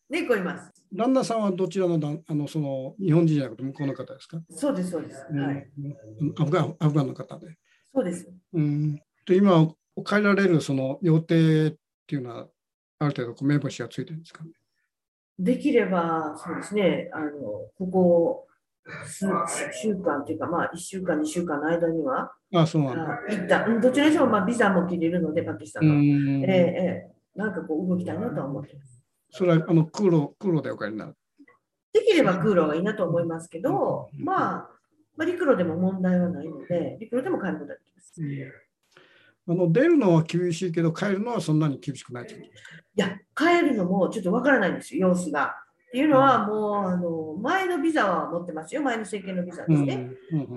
[0.10, 0.71] 猫います。
[0.94, 5.26] 旦那さんはどちらのだあのその日本人じゃなくて向こうの方ですか、そうです、そうです。
[5.30, 5.68] うんはい。
[6.38, 7.58] アフガンアフガンの方で。
[7.94, 8.30] そうです。
[8.54, 9.68] うん、で今
[10.06, 11.76] 帰られるその予定っ
[12.08, 12.48] ていうのは
[13.00, 14.52] ある程度こう目星がついてるんですかね？
[15.40, 17.30] できれば、そうですね、あの
[17.78, 18.48] ここ
[19.06, 19.28] 数
[19.82, 23.02] 週間というか、まあ、1週間、2週間の間には、あそうなんだ。
[23.14, 25.96] あ一旦うんどちらにしても、まあ、ビザも切れるので、パキスタンの。
[25.96, 29.01] うんええええなんかこう動きたいなとは思ってます。
[29.32, 31.16] それはあの空路空路でお帰りになる。
[31.94, 34.70] できれば空路がいいなと思いますけど、うんまあ、
[35.18, 38.22] まあ、陸路でも問題はないので、陸路でも帰ることができます。
[38.22, 38.44] い
[39.48, 42.76] あの出るのは厳しいけど帰るのはそんなに厳しくないってことですか？
[42.96, 45.56] や、帰るのもちょっとわからないんですよ、様子が。
[45.92, 50.10] っていうのは、もうあの前のビザは持ってますよ、前の政権のビザですね。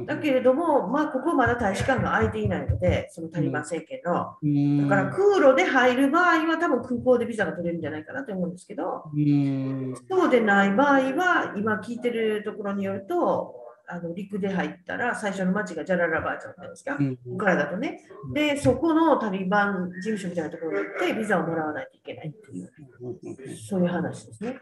[0.07, 4.37] だけれども、まあ、ここまだ大使館が開いていないので、そのタリバン政権の。
[4.41, 4.89] うん。
[4.89, 9.95] だから空路で入る場合は、多分空港でビザが取れるんじゃないかなと思うんですけど、うん。
[10.09, 13.57] そうでない場合は、今聞いてるところによると、
[13.89, 17.37] あの陸で入ったら、最初の町がジャララバージャンなんですか、うん。
[17.37, 18.03] からだとね。
[18.33, 24.61] で、そこのタリバン事務所みたいなところに行って、ビザをもらわないといけないっていう、そういう話ですね。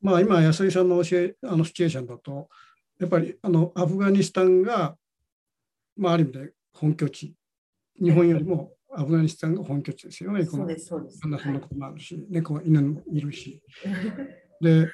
[0.00, 2.48] まあ今安井さんの教えあのシチュエーションだと
[2.98, 4.96] やっぱりあのアフガニスタンが、
[5.96, 7.34] まあ、ある意味で本拠地
[8.00, 10.46] 日本よりもアフガニスタンが本拠地ですよね。
[10.46, 13.60] このそんのこともあるし、猫犬もいるし。
[14.60, 14.86] で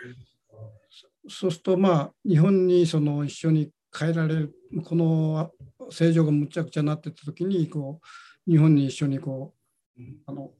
[1.24, 5.52] そそうするとまあ日本にその一緒に帰られるこの
[5.90, 8.00] 正常がむちゃくちゃになってた時にこ
[8.48, 9.54] う日本に一緒にこ
[9.96, 10.52] うあの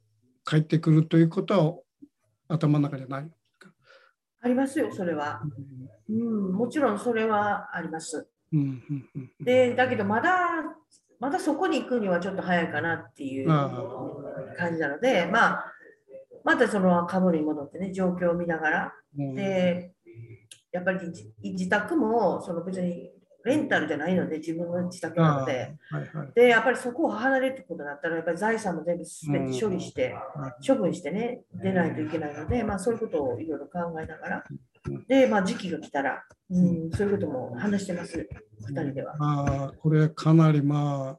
[0.44, 1.82] 帰ってくるということ
[2.48, 3.30] は頭の中じゃない。
[4.42, 5.40] ありますよ、それは。
[6.08, 8.28] うん、もちろんそれはあります。
[9.40, 10.64] で、だけどまだ、
[11.20, 13.70] まだそこに行くにはちょっと早いかなっていうあ
[14.58, 15.72] 感じなので、まあ、
[16.44, 19.34] またそのカブに戻ってね、状況を見ながら、うん。
[19.36, 19.92] で、
[20.72, 23.11] やっぱり自自宅もその別に
[23.44, 26.32] レンタルじゃないので、自分の自宅なので、あはいはい。
[26.34, 30.14] で、やっぱりそこを離れてことだったら、やっぱり財産も全部すべて処理して、
[30.66, 34.44] 処分してね、出ないといけないので、まあそういうことをいろいろ考えながら、
[35.08, 38.28] で、まあ時期が来たら、うん、そういうことも話してます、
[38.68, 39.16] 二人では。
[39.16, 41.18] まあこれかなりま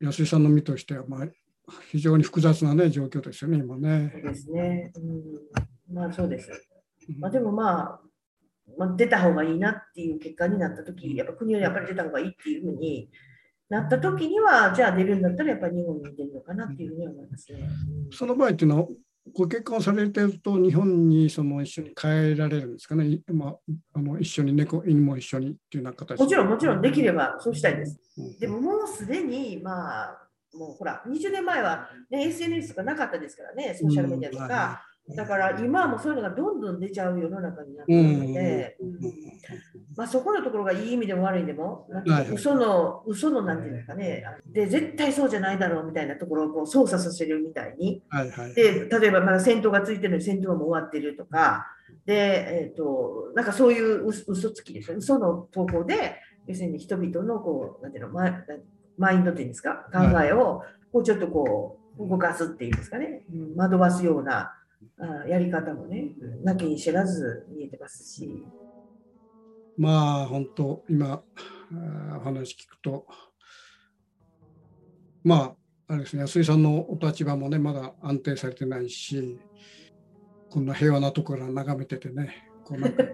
[0.00, 1.26] 安井さんの身としてはまあ
[1.90, 4.22] 非常に複雑なね状況ですよね今そうね。
[4.22, 4.92] ですね。
[5.88, 6.50] うん、まあそうです。
[7.18, 8.00] まあでもまあ、
[8.78, 13.10] まあ、出た方がいいなっていう結果になったとき、やっぱ国はやっぱり出た方がいいっていうふうに
[13.68, 17.68] なった時には、じゃあ出るんだったらやっぱり日本に出るのかなっていうふうに思いますね。
[18.12, 18.88] その場合っていうのは、
[19.34, 23.56] ご結婚されてると日本にその一緒に帰られるんですかね、まあ、
[23.94, 27.98] あの一緒に猫、犬も一緒にっていうような形もちろん、もちろんできればそうしたいです。
[28.18, 28.38] うん。
[28.38, 34.85] でももうすでに、まあ、もうほら、20年前は、ね、SNS とかなかったですからね、ソーシャルメディアとか。
[35.14, 38.92] だから今はもうそういうのがどんどん出ちゃう世の中になっているので、うん
[39.96, 48.02] まあ、そこのところがいい意味でも悪いでも、なんか嘘の、嘘のなんていうんですかね、で、絶対そうじゃないだろうみたいなところをこう操作させるみたいに。
[48.54, 51.66] で、例えばまだ戦闘がついてるのに戦闘はもう終わってるとか、
[52.04, 54.96] で、えっ、と、なんかそういう嘘嘘つきですよ。
[54.96, 58.44] 嘘の投稿で、要するに人々のこう、なんていうの、マイ
[58.98, 64.55] マインドっていうんですか、考えを、こうちょっとこう、動かすっていうんですかね、うん惑わすようなあ
[65.28, 66.08] やり方もね、
[66.42, 68.44] なきに知らず見えてますし。
[69.78, 71.22] まあ本当今
[72.16, 73.06] お話聞くと
[75.22, 75.54] ま
[75.88, 79.38] ああれですね安井さんのお立場もねまだ安定されてないし
[80.50, 83.04] こんな平和なところから眺めててねこうなんか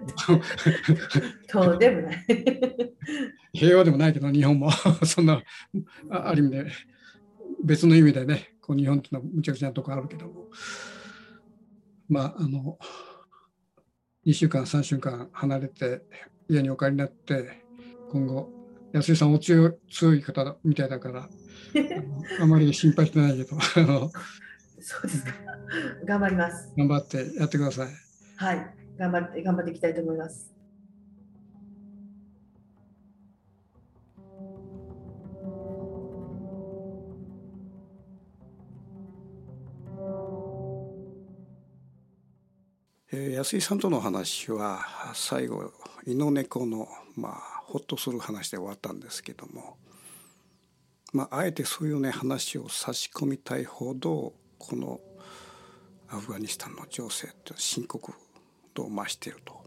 [1.47, 2.25] とんでもない。
[3.53, 4.71] 平和でもないけど日本も
[5.05, 5.43] そんな
[6.09, 6.65] あある意味で
[7.63, 10.49] 別の意味でねこう日本っていうのはむちゃくちゃなとこあるけども
[12.07, 12.77] まああの
[14.25, 16.01] 2週間3週間離れて
[16.49, 17.63] 家にお帰りになって
[18.11, 18.49] 今後
[18.93, 21.25] 安井さんお強い強い方だみたいだからあ
[22.39, 24.11] のあまり心配してないけどあの
[24.83, 25.31] そうですか。
[26.05, 26.73] 頑張ります。
[26.77, 27.87] 頑張ってやってください。
[28.35, 28.75] はい。
[28.97, 30.52] 頑張って、頑張っていきたいと思います。
[43.33, 45.73] 安井さんとの話は最後
[46.05, 47.33] 犬猫のまあ
[47.65, 49.77] ほっとする話で終わったんですけども、
[51.13, 54.99] まあ、あえてそういうね話を差し込みたいほどこの
[56.09, 58.13] アフガニスタンの情勢って深刻
[58.75, 59.63] 度を増していると。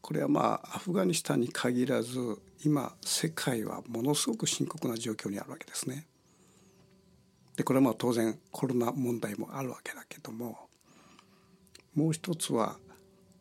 [0.00, 2.18] これはまあアフガニスタンに限らず
[2.64, 6.06] 今世界はものすごく深刻な状況にあるわけですね。
[7.56, 10.71] でこれはまあ当然コロナ問題もあるわけだけども
[11.94, 12.76] もう一つは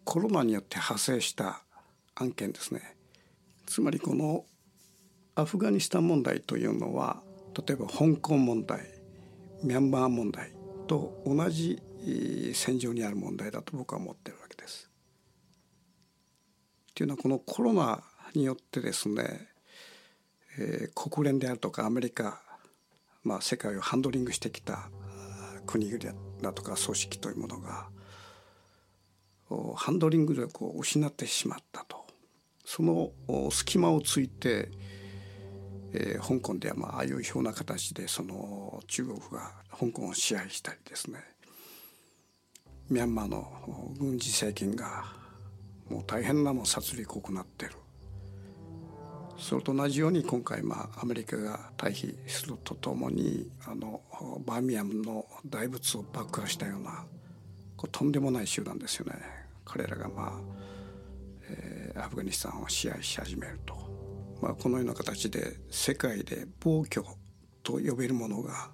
[0.03, 1.63] コロナによって派生した
[2.15, 2.95] 案件ですね
[3.65, 4.45] つまりこの
[5.35, 7.21] アフガニスタン問題というのは
[7.67, 8.81] 例えば香港問題
[9.63, 10.51] ミャンマー問題
[10.87, 11.81] と同じ
[12.53, 14.89] 戦場にある問題だと僕は思ってるわけです。
[16.95, 19.47] というのはこのコロナによってですね、
[20.57, 22.41] えー国連であるとかアメリカ、
[23.23, 24.89] まあ、世界をハンドリングしてきた
[25.65, 26.03] 国々
[26.41, 27.87] だとか組織というものが
[29.75, 32.05] ハンドリング力を失ってしまったと。
[32.65, 33.11] その
[33.51, 34.71] 隙間をついて、
[35.93, 41.19] えー香港ではまあああいうような形でその中国が香港を支配したりですね。
[42.89, 45.05] ミャンマーの軍事政権が
[45.89, 47.75] もう大変なも殺戮を行っている。
[49.37, 54.01] それと同じように今回まあアメリカが退避するとともにあの
[54.45, 57.05] バーミヤンの大仏を爆破したような
[57.75, 59.40] こうとんでもない集団ですよね。
[59.65, 60.31] 彼らがまあ、
[61.49, 63.75] えーアフガニスタンを支配し始めると、
[64.41, 67.05] まあ、このような形で世界で暴挙
[67.63, 68.71] と呼べるものが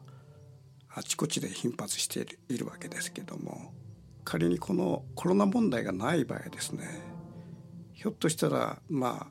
[0.94, 3.74] あちこちで頻発しているいるわけですけども
[4.24, 6.88] 仮にこのコロナ問題がない場合ですね
[7.94, 9.28] ひょっとしたらま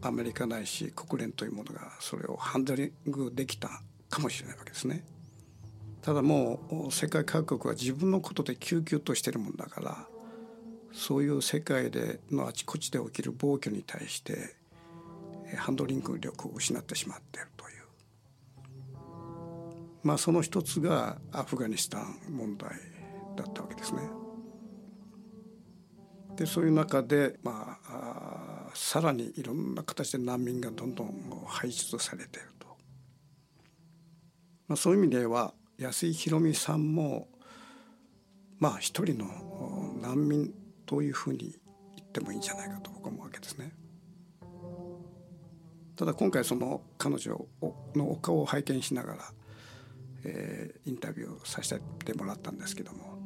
[0.00, 3.68] あアメリカないし国連というものがそれをハンドリングできた
[4.10, 5.02] かもしれないわけですね。
[6.02, 10.06] ただもう世界各国は自分のことで救急としてるもんだから
[10.94, 14.54] そういう世界でのあちこちで起きる暴挙に対して
[15.56, 17.74] ハンドリング力を失ってしまっているという
[20.04, 22.70] まあその一つがアフガニスタン問題
[23.36, 24.00] だったわけですね。
[26.36, 32.66] でそういう中で、まあ、あさらにいろんな形で難民がどんどん排出されていると、
[34.66, 37.28] まあ、そういう意味では安井博美さんも
[38.58, 40.52] まあ一人の難民
[40.86, 41.58] というふうに
[41.96, 43.72] 言ってもいいんじゃないかと僕は思うわけですね。
[45.96, 47.46] ただ今回その彼女
[47.94, 49.32] のお顔を拝見しながら、
[50.24, 53.18] えーインタビューをさせてもらったんですけども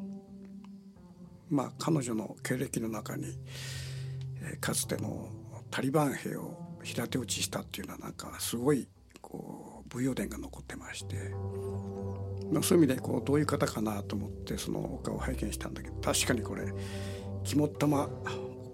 [1.50, 3.26] まあ彼女の経歴の中に、
[4.42, 5.28] えーかつての
[5.70, 8.88] タリバン兵を平手打ちしたっていうのはなんかすごい
[9.20, 11.16] こう武勇伝が残ってまして、
[12.52, 16.72] まあ、そういう意味でこうどういう方かなと思ってそのお顔を拝見したんだけど確かにこれ
[17.48, 18.08] 肝っ玉お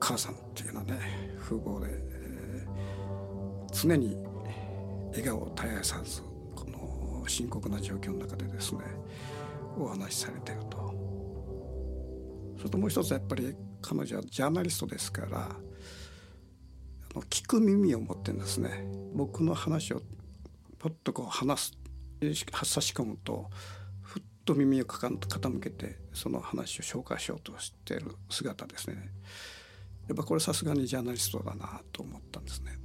[0.00, 1.00] 母さんっていうようなね
[1.40, 4.16] 風貌で、えー常に
[5.10, 6.22] 笑顔を絶やさず
[6.54, 8.80] この深刻な状況の中でですね
[9.78, 10.94] お話しされてると。
[12.58, 15.50] それともう一つやっぱり彼女はジャーナリストですから
[17.30, 18.86] 聞く耳を持ってんですね。
[19.14, 20.02] 僕の話を
[20.78, 21.72] ポッとこう話す
[22.64, 23.50] 差し込むと
[24.44, 29.10] と耳を傾けてその話を消化しようとしている姿ですね
[30.08, 32.78] やっぱこれさすがにジャーナリストだなと思ったんですね。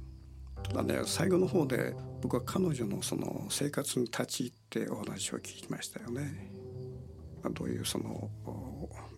[0.62, 6.50] ただね最後の方で僕は彼女のその生活に立ち入ってお話を聞きましたよね。
[7.42, 8.30] まあ、どういうその、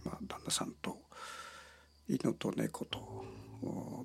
[0.05, 0.97] まあ、旦那さんと
[2.09, 3.25] 犬と猫と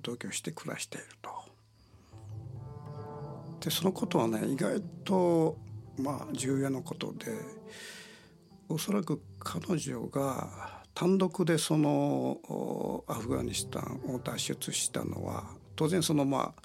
[0.03, 1.31] 同居して暮らしていると。
[3.61, 5.57] でそのことはね意外と
[5.97, 7.25] まあ重要なことで
[8.69, 15.45] おそらく彼女が単独でそのアフガニスタンを脱出したのは
[15.75, 16.61] 当然そのまあ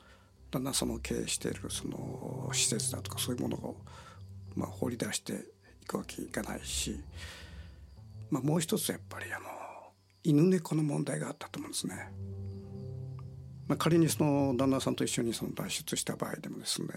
[0.51, 3.77] 旦那さんの経営しているその施設だとかそういうものを
[4.57, 5.33] まあ放り出して
[5.83, 6.99] いくわけいかないし、
[8.31, 9.47] まあ、もう一つやっぱりあの
[10.25, 12.11] 犬猫の問題があったと思うんですね。
[13.69, 16.89] まあ、仮にその旦那さんと一緒にその脱出した場合でもですね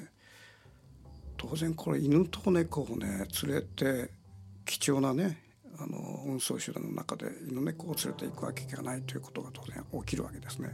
[1.37, 4.09] 当然これ犬と猫をね連れて
[4.65, 5.41] 貴重なね
[5.77, 10.69] あの運送手段の中で犬猫を連れていくわけがないということが当然起きるわけですね。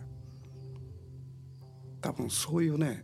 [2.02, 3.04] 多分そういうね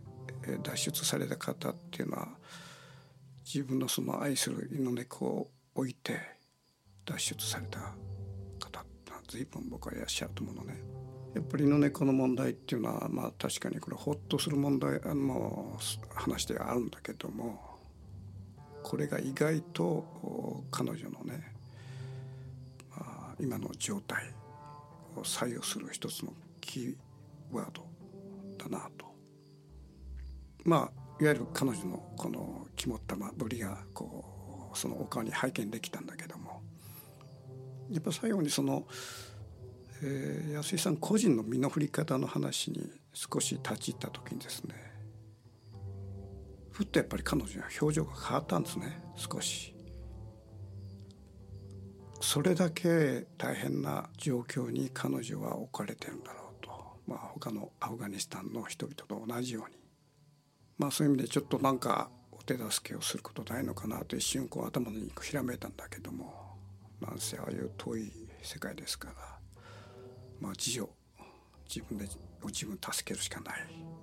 [0.62, 2.28] 脱出された方っていうのは
[3.44, 6.20] 自分のその愛する犬猫を置いて
[7.04, 7.78] 脱出された
[8.58, 10.80] 方って随分僕はいらっしゃると思うのね。
[11.34, 15.78] やっぱり犬猫の問題っていうのはまあ確かにこれほっとする問題あの
[16.14, 17.67] 話ではあるんだけども
[18.88, 21.52] これが意外と彼女のね、
[22.90, 24.24] まあ、今の状態
[25.14, 26.32] を左右する一つの
[26.62, 26.94] キー
[27.52, 27.86] ワード
[28.56, 29.04] だなと。
[30.64, 30.80] まあ
[31.20, 36.62] いわゆる彼女のこの肝っ玉ぶりがこうそのお顔に拝見できたんだけども
[37.90, 38.86] やっぱ最後にその、
[40.02, 44.87] えー、安井さん個人の身の振り方の話に少し立ち入った時にですね
[46.78, 49.02] ふっとやっぱり彼女の表情が変わったんですね。
[49.16, 49.74] 少し。
[52.20, 56.70] それだけ大変な状況に彼女は置かれてるんだろうと。
[57.08, 59.76] まあ、他のアフガニスタンの人々と同じように、
[60.78, 66.48] まあ、そういう意味でちょっとなんかお手助けをすることないのかなと一瞬こう頭にひらめいたんだけども。
[67.00, 68.12] なんせああいう遠い
[68.42, 69.14] 世界ですから、
[70.40, 70.88] まあ、自助。
[71.68, 72.08] 自分で
[72.44, 73.97] 自分助けるしかない。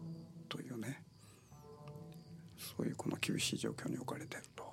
[2.78, 4.63] そういうこの厳しい状況に置かれていると、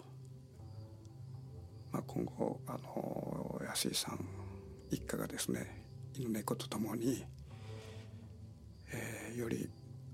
[1.93, 4.25] まあ、今後あの安井さん
[4.91, 5.83] 一家がですね
[6.15, 7.25] 犬猫とともに
[8.93, 9.69] えー、より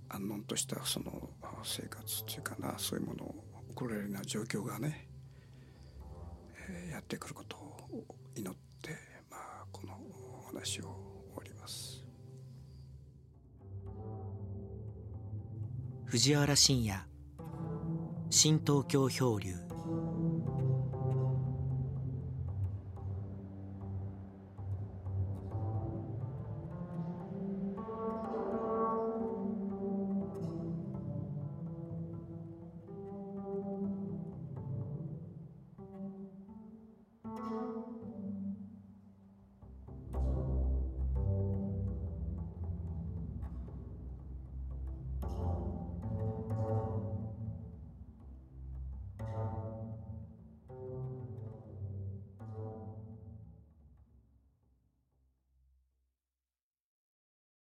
[0.09, 1.29] 安穏としたその
[1.65, 3.35] 生活っていうかなそういうものを
[3.71, 5.09] 送られるような状況がね、
[6.69, 8.05] えー、やってくることを
[8.37, 8.91] 祈って、
[9.31, 9.95] まあ、この
[10.45, 10.91] お話を終
[11.37, 12.05] わります。
[16.07, 17.03] 藤原信也
[18.31, 19.55] 新東京漂流。